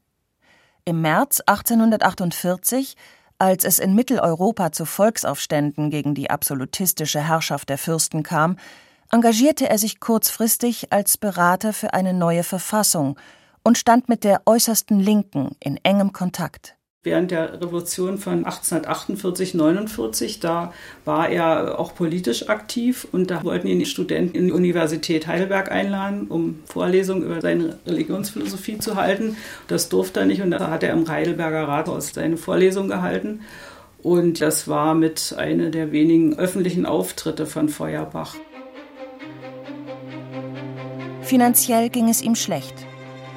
Im 0.84 1.00
März 1.00 1.40
1848 1.46 2.98
als 3.42 3.64
es 3.64 3.80
in 3.80 3.96
Mitteleuropa 3.96 4.72
zu 4.72 4.86
Volksaufständen 4.86 5.90
gegen 5.90 6.14
die 6.14 6.30
absolutistische 6.30 7.28
Herrschaft 7.28 7.70
der 7.70 7.80
Fürsten 7.80 8.22
kam, 8.22 8.56
engagierte 9.12 9.68
er 9.68 9.80
sich 9.80 10.00
kurzfristig 10.00 10.94
als 10.94 11.18
Berater 11.18 11.74
für 11.74 11.96
eine 11.96 12.14
neue 12.14 12.44
Verfassung 12.44 13.18
und 13.64 13.80
stand 13.80 14.10
mit 14.10 14.24
der 14.24 14.44
äußersten 14.46 15.00
Linken 15.00 15.56
in 15.60 15.78
engem 15.78 16.14
Kontakt 16.14 16.76
während 17.04 17.32
der 17.32 17.60
Revolution 17.60 18.20
von 18.20 18.46
1848, 18.46 19.56
49, 19.56 20.40
da 20.40 20.72
war 21.04 21.30
er 21.30 21.80
auch 21.80 21.96
politisch 21.96 22.48
aktiv 22.48 23.08
und 23.12 23.32
da 23.32 23.44
wollten 23.44 23.68
ihn 23.68 23.80
die 23.80 23.88
Studenten 23.88 24.36
in 24.36 24.46
die 24.48 24.52
Universität 24.52 25.26
Heidelberg 25.26 25.72
einladen, 25.72 26.28
um 26.28 26.60
Vorlesungen 26.66 27.24
über 27.24 27.42
seine 27.42 27.80
Religionsphilosophie 27.88 28.78
zu 28.78 28.98
halten. 28.98 29.36
Das 29.68 29.90
durfte 29.90 30.20
er 30.20 30.26
nicht 30.28 30.44
und 30.44 30.52
da 30.52 30.70
hat 30.70 30.84
er 30.84 30.94
im 30.94 31.08
Heidelberger 31.08 31.68
Rathaus 31.68 32.14
seine 32.14 32.38
Vorlesung 32.38 32.88
gehalten. 32.88 33.42
Und 34.04 34.40
das 34.42 34.68
war 34.68 34.94
mit 34.94 35.34
einer 35.38 35.72
der 35.72 35.92
wenigen 35.92 36.38
öffentlichen 36.38 36.86
Auftritte 36.86 37.48
von 37.48 37.70
Feuerbach. 37.70 38.36
Finanziell 41.24 41.90
ging 41.90 42.10
es 42.10 42.22
ihm 42.22 42.36
schlecht. 42.36 42.76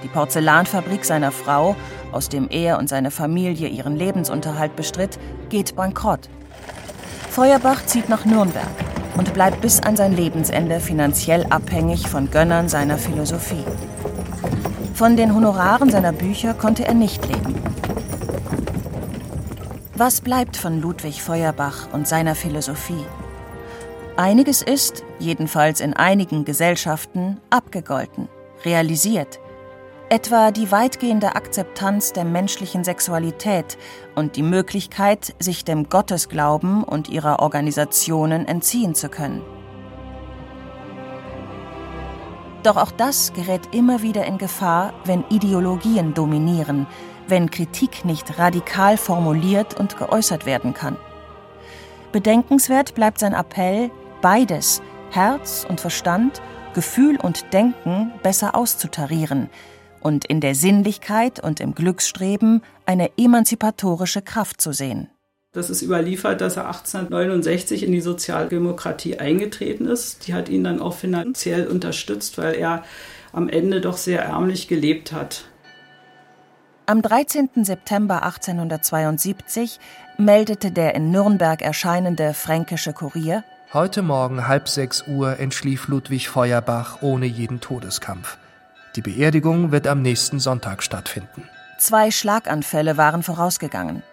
Die 0.03 0.09
Porzellanfabrik 0.09 1.05
seiner 1.05 1.33
Frau 1.33 1.77
aus 2.15 2.29
dem 2.29 2.49
er 2.49 2.79
und 2.79 2.89
seine 2.89 3.11
Familie 3.11 3.69
ihren 3.69 3.97
Lebensunterhalt 3.97 4.77
bestritt, 4.77 5.19
geht 5.49 5.75
bankrott. 5.75 6.29
Feuerbach 7.31 7.85
zieht 7.87 8.09
nach 8.09 8.25
Nürnberg 8.25 8.69
und 9.17 9.35
bleibt 9.35 9.61
bis 9.61 9.81
an 9.81 9.97
sein 9.97 10.15
Lebensende 10.15 10.81
finanziell 10.81 11.47
abhängig 11.51 12.09
von 12.09 12.31
Gönnern 12.31 12.69
seiner 12.69 12.99
Philosophie. 12.99 13.65
Von 14.95 15.17
den 15.17 15.35
Honoraren 15.35 15.91
seiner 15.91 16.13
Bücher 16.13 16.55
konnte 16.55 16.87
er 16.87 16.95
nicht 16.95 17.27
leben. 17.27 17.55
Was 19.97 20.21
bleibt 20.21 20.57
von 20.57 20.81
Ludwig 20.81 21.23
Feuerbach 21.23 21.89
und 21.93 22.07
seiner 22.07 22.35
Philosophie? 22.35 23.05
Einiges 24.17 24.63
ist, 24.63 25.05
jedenfalls 25.19 25.81
in 25.81 25.95
einigen 25.95 26.45
Gesellschaften, 26.45 27.41
abgegolten, 27.51 28.29
realisiert 28.65 29.41
etwa 30.11 30.51
die 30.51 30.71
weitgehende 30.71 31.35
Akzeptanz 31.35 32.13
der 32.13 32.25
menschlichen 32.25 32.85
Sexualität 32.85 33.79
und 34.15 34.37
die 34.37 34.43
Möglichkeit, 34.43 35.35
sich 35.39 35.65
dem 35.65 35.89
Gottesglauben 35.89 36.85
und 36.85 37.09
ihrer 37.09 37.41
Organisationen 37.41 38.47
entziehen 38.47 38.95
zu 38.95 39.09
können. 39.09 39.43
Doch 42.63 42.77
auch 42.77 42.93
das 42.93 43.33
gerät 43.35 43.75
immer 43.75 44.03
wieder 44.03 44.25
in 44.25 44.39
Gefahr, 44.39 44.95
wenn 45.05 45.25
Ideologien 45.29 46.15
dominieren, 46.15 46.87
wenn 47.29 47.51
Kritik 47.51 48.05
nicht 48.05 48.39
radikal 48.39 48.97
formuliert 48.97 49.79
und 49.79 49.99
geäußert 49.99 50.47
werden 50.47 50.73
kann. 50.73 50.97
Bedenkenswert 52.13 52.95
bleibt 52.95 53.19
sein 53.19 53.35
Appell, 53.35 53.91
beides, 54.23 54.83
Herz 55.11 55.67
und 55.69 55.81
Verstand, 55.81 56.41
Gefühl 56.75 57.19
und 57.21 57.53
Denken 57.53 58.13
besser 58.23 58.55
auszutarieren, 58.55 59.51
und 60.05 60.25
in 60.27 60.41
der 60.41 60.55
Sinnlichkeit 60.55 61.41
und 61.41 61.59
im 61.59 61.75
Glücksstreben 61.75 62.63
eine 62.87 63.11
emanzipatorische 63.17 64.23
Kraft 64.23 64.61
zu 64.61 64.73
sehen. 64.73 65.09
Das 65.53 65.71
ist 65.71 65.83
überliefert, 65.83 66.41
dass 66.41 66.57
er 66.57 66.67
1869 66.67 67.85
in 67.85 67.93
die 67.93 68.01
Sozialdemokratie 68.01 69.19
eingetreten 69.19 69.87
ist. 69.87 70.27
Die 70.27 70.35
hat 70.35 70.49
ihn 70.49 70.63
dann 70.63 70.81
auch 70.81 70.95
finanziell 70.95 71.67
unterstützt, 71.67 72.39
weil 72.39 72.55
er 72.55 72.85
am 73.33 73.49
Ende 73.49 73.81
doch 73.81 73.97
sehr 73.97 74.23
ärmlich 74.23 74.69
gelebt 74.69 75.13
hat. 75.13 75.45
Am 76.87 77.01
13. 77.01 77.65
September 77.65 78.23
1872 78.25 79.81
meldete 80.19 80.71
der 80.71 80.95
in 80.95 81.11
Nürnberg 81.11 81.63
erscheinende 81.63 82.35
Fränkische 82.35 82.93
Kurier 82.93 83.43
Heute 83.73 84.03
Morgen 84.03 84.47
halb 84.47 84.69
sechs 84.69 85.05
Uhr 85.09 85.41
entschlief 85.41 85.89
Ludwig 85.89 86.29
Feuerbach 86.29 87.03
ohne 87.03 87.27
jeden 87.27 87.61
Todeskampf. 87.61 88.39
Die 88.97 89.03
Beerdigung 89.03 89.73
wird 89.73 89.89
am 89.89 90.03
nächsten 90.03 90.39
Sonntag 90.39 90.83
stattfinden. 90.83 91.49
Zwei 91.79 92.13
Schlaganfälle 92.13 92.97
waren 92.97 93.25
vorausgegangen. 93.25 94.05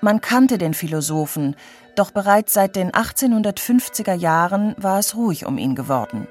Man 0.00 0.20
kannte 0.22 0.56
den 0.56 0.72
Philosophen, 0.72 1.56
doch 1.94 2.10
bereits 2.10 2.54
seit 2.54 2.74
den 2.76 2.90
1850er 2.90 4.14
Jahren 4.14 4.74
war 4.78 4.98
es 4.98 5.14
ruhig 5.14 5.44
um 5.46 5.58
ihn 5.58 5.74
geworden. 5.74 6.26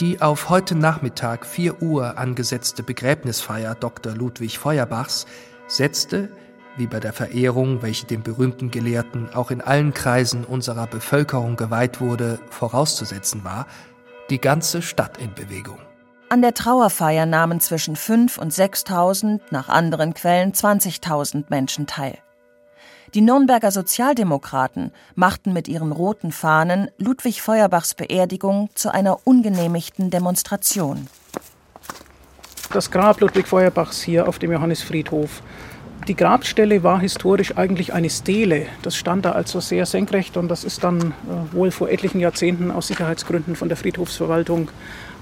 Die 0.00 0.22
auf 0.22 0.48
heute 0.48 0.76
Nachmittag 0.76 1.44
4 1.44 1.82
Uhr 1.82 2.18
angesetzte 2.18 2.84
Begräbnisfeier 2.84 3.74
Dr. 3.74 4.14
Ludwig 4.14 4.58
Feuerbachs 4.58 5.26
setzte, 5.66 6.28
wie 6.76 6.86
bei 6.86 7.00
der 7.00 7.12
Verehrung, 7.12 7.82
welche 7.82 8.06
dem 8.06 8.22
berühmten 8.22 8.70
Gelehrten 8.70 9.28
auch 9.34 9.50
in 9.50 9.60
allen 9.60 9.92
Kreisen 9.92 10.44
unserer 10.44 10.86
Bevölkerung 10.86 11.56
geweiht 11.56 12.00
wurde, 12.00 12.38
vorauszusetzen 12.50 13.42
war, 13.42 13.66
die 14.30 14.40
ganze 14.40 14.82
Stadt 14.82 15.18
in 15.18 15.34
Bewegung. 15.34 15.78
An 16.30 16.42
der 16.42 16.52
Trauerfeier 16.52 17.24
nahmen 17.24 17.60
zwischen 17.60 17.96
5 17.96 18.36
und 18.38 18.52
6.000, 18.52 19.40
nach 19.50 19.68
anderen 19.68 20.12
Quellen 20.12 20.52
20.000 20.52 21.44
Menschen 21.48 21.86
teil. 21.86 22.18
Die 23.14 23.22
Nürnberger 23.22 23.70
Sozialdemokraten 23.70 24.92
machten 25.14 25.54
mit 25.54 25.66
ihren 25.66 25.92
roten 25.92 26.30
Fahnen 26.30 26.90
Ludwig 26.98 27.40
Feuerbachs 27.40 27.94
Beerdigung 27.94 28.68
zu 28.74 28.92
einer 28.92 29.26
ungenehmigten 29.26 30.10
Demonstration. 30.10 31.08
Das 32.70 32.90
Grab 32.90 33.20
Ludwig 33.22 33.48
Feuerbachs 33.48 34.02
hier 34.02 34.28
auf 34.28 34.38
dem 34.38 34.52
Johannisfriedhof. 34.52 35.42
Die 36.08 36.16
Grabstelle 36.16 36.82
war 36.82 37.00
historisch 37.00 37.58
eigentlich 37.58 37.92
eine 37.92 38.08
Stele. 38.08 38.64
Das 38.80 38.96
stand 38.96 39.26
da 39.26 39.32
also 39.32 39.60
sehr 39.60 39.84
senkrecht 39.84 40.38
und 40.38 40.48
das 40.48 40.64
ist 40.64 40.82
dann 40.82 41.12
äh, 41.12 41.54
wohl 41.54 41.70
vor 41.70 41.90
etlichen 41.90 42.18
Jahrzehnten 42.18 42.70
aus 42.70 42.86
Sicherheitsgründen 42.86 43.56
von 43.56 43.68
der 43.68 43.76
Friedhofsverwaltung 43.76 44.70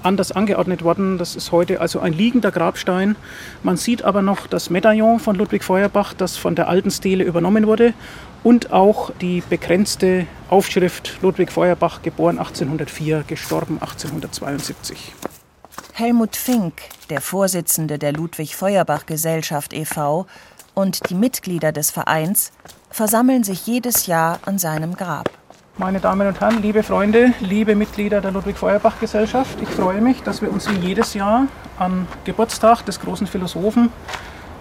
anders 0.01 0.31
angeordnet 0.31 0.85
worden. 0.85 1.17
Das 1.17 1.35
ist 1.35 1.51
heute 1.51 1.81
also 1.81 1.99
ein 1.99 2.13
liegender 2.13 2.51
Grabstein. 2.51 3.17
Man 3.63 3.75
sieht 3.75 4.03
aber 4.03 4.21
noch 4.21 4.47
das 4.47 4.69
Medaillon 4.69 5.19
von 5.19 5.35
Ludwig 5.35 5.65
Feuerbach, 5.65 6.13
das 6.13 6.37
von 6.37 6.55
der 6.55 6.69
alten 6.69 6.89
Stele 6.89 7.25
übernommen 7.25 7.67
wurde 7.67 7.93
und 8.45 8.71
auch 8.71 9.11
die 9.19 9.43
begrenzte 9.49 10.25
Aufschrift 10.49 11.17
Ludwig 11.21 11.51
Feuerbach, 11.51 12.01
geboren 12.01 12.37
1804, 12.39 13.25
gestorben 13.27 13.73
1872. 13.81 15.11
Helmut 15.91 16.35
Fink, 16.37 16.75
der 17.09 17.19
Vorsitzende 17.19 17.97
der 17.97 18.13
Ludwig 18.13 18.55
Feuerbach 18.55 19.05
Gesellschaft 19.05 19.73
e.V. 19.73 20.27
und 20.77 21.09
die 21.09 21.15
Mitglieder 21.15 21.71
des 21.71 21.89
Vereins 21.89 22.51
versammeln 22.91 23.43
sich 23.43 23.65
jedes 23.65 24.05
Jahr 24.05 24.37
an 24.45 24.59
seinem 24.59 24.93
Grab. 24.93 25.27
Meine 25.79 25.99
Damen 25.99 26.27
und 26.27 26.39
Herren, 26.39 26.61
liebe 26.61 26.83
Freunde, 26.83 27.33
liebe 27.39 27.75
Mitglieder 27.75 28.21
der 28.21 28.31
Ludwig-Feuerbach-Gesellschaft, 28.31 29.57
ich 29.59 29.69
freue 29.69 30.01
mich, 30.01 30.21
dass 30.21 30.43
wir 30.43 30.51
uns 30.51 30.69
wie 30.69 30.77
jedes 30.77 31.15
Jahr 31.15 31.47
am 31.79 32.07
Geburtstag 32.25 32.83
des 32.83 32.99
großen 32.99 33.25
Philosophen 33.25 33.91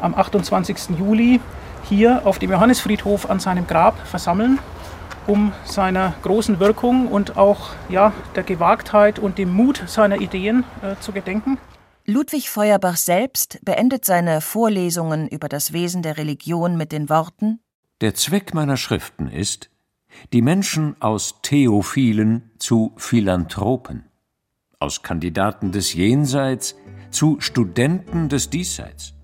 am 0.01 0.15
28. 0.15 0.99
Juli 0.99 1.39
hier 1.85 2.23
auf 2.25 2.39
dem 2.39 2.51
Johannisfriedhof 2.51 3.29
an 3.29 3.39
seinem 3.39 3.67
Grab 3.67 3.95
versammeln, 4.07 4.59
um 5.27 5.53
seiner 5.65 6.15
großen 6.23 6.61
Wirkung 6.61 7.09
und 7.09 7.37
auch 7.37 7.71
ja, 7.91 8.15
der 8.35 8.43
Gewagtheit 8.43 9.19
und 9.19 9.37
dem 9.37 9.53
Mut 9.53 9.83
seiner 9.85 10.17
Ideen 10.17 10.65
äh, 10.83 10.99
zu 10.99 11.13
gedenken. 11.13 11.59
Ludwig 12.09 12.49
Feuerbach 12.51 12.97
selbst 12.97 13.59
beendet 13.65 14.05
seine 14.05 14.41
Vorlesungen 14.41 15.27
über 15.27 15.49
das 15.49 15.73
Wesen 15.73 16.03
der 16.03 16.17
Religion 16.17 16.77
mit 16.77 16.93
den 16.93 17.09
Worten 17.09 17.59
Der 18.01 18.15
Zweck 18.15 18.55
meiner 18.55 18.77
Schriften 18.77 19.27
ist, 19.27 19.71
die 20.33 20.41
Menschen 20.41 20.95
aus 21.01 21.41
Theophilen 21.43 22.53
zu 22.59 22.93
Philanthropen, 22.97 24.05
aus 24.79 25.03
Kandidaten 25.03 25.73
des 25.73 25.95
Jenseits 25.95 26.77
zu 27.11 27.41
Studenten 27.41 28.29
des 28.29 28.51
Diesseits, 28.51 29.15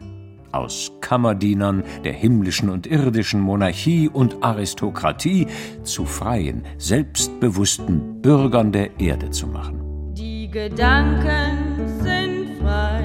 aus 0.50 0.90
Kammerdienern 1.00 1.84
der 2.02 2.14
himmlischen 2.14 2.68
und 2.68 2.88
irdischen 2.88 3.40
Monarchie 3.40 4.08
und 4.08 4.42
Aristokratie 4.42 5.46
zu 5.84 6.04
freien, 6.04 6.64
selbstbewussten 6.78 8.20
Bürgern 8.20 8.72
der 8.72 8.98
Erde 8.98 9.30
zu 9.30 9.46
machen. 9.46 10.14
Die 10.16 10.50
Gedanken 10.50 12.02
sind 12.02 12.31
frei, 12.72 13.02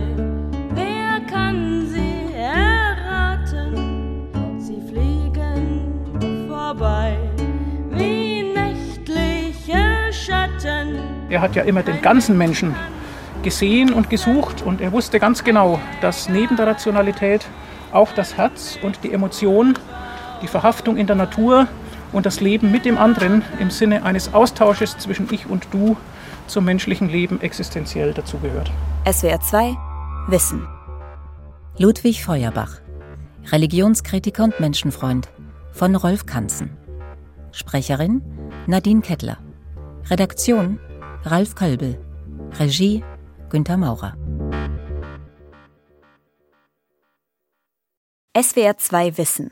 wer 0.74 1.20
kann 1.30 1.88
sie 1.88 2.34
erraten? 2.34 3.76
Sie 4.60 4.82
fliegen 4.90 6.48
vorbei. 6.48 7.18
Er 11.30 11.42
hat 11.42 11.56
ja 11.56 11.64
immer 11.64 11.84
den 11.84 12.02
ganzen 12.02 12.38
Menschen 12.38 12.74
gesehen 13.44 13.94
und 13.94 14.10
gesucht 14.10 14.62
und 14.62 14.82
er 14.82 14.92
wusste 14.92 15.20
ganz 15.20 15.44
genau, 15.44 15.80
dass 16.02 16.30
neben 16.30 16.56
der 16.56 16.68
Rationalität 16.68 17.46
auch 17.92 18.12
das 18.14 18.38
Herz 18.38 18.80
und 18.82 19.04
die 19.04 19.12
Emotion, 19.12 19.74
die 20.42 20.48
Verhaftung 20.48 20.98
in 20.98 21.06
der 21.08 21.16
Natur 21.16 21.68
und 22.14 22.26
das 22.26 22.40
Leben 22.40 22.72
mit 22.72 22.86
dem 22.86 22.98
anderen 22.98 23.44
im 23.60 23.70
Sinne 23.70 24.04
eines 24.04 24.34
Austausches 24.34 24.98
zwischen 24.98 25.28
ich 25.32 25.48
und 25.48 25.68
du 25.72 25.98
zum 26.48 26.66
menschlichen 26.66 27.10
Leben 27.10 27.42
existenziell 27.42 28.14
dazugehört. 28.14 28.72
SWR 29.10 29.40
2 29.40 29.78
Wissen 30.28 30.68
Ludwig 31.78 32.24
Feuerbach 32.24 32.82
Religionskritiker 33.52 34.44
und 34.44 34.60
Menschenfreund 34.60 35.30
von 35.72 35.96
Rolf 35.96 36.26
Kanzen 36.26 36.78
Sprecherin 37.52 38.22
Nadine 38.68 39.02
Kettler 39.02 39.38
Redaktion 40.10 40.80
Ralf 41.24 41.56
Kölbel. 41.56 42.00
Regie 42.58 43.04
Günter 43.50 43.76
Maurer. 43.76 44.16
SWR 48.40 48.78
2 48.78 49.18
Wissen. 49.18 49.52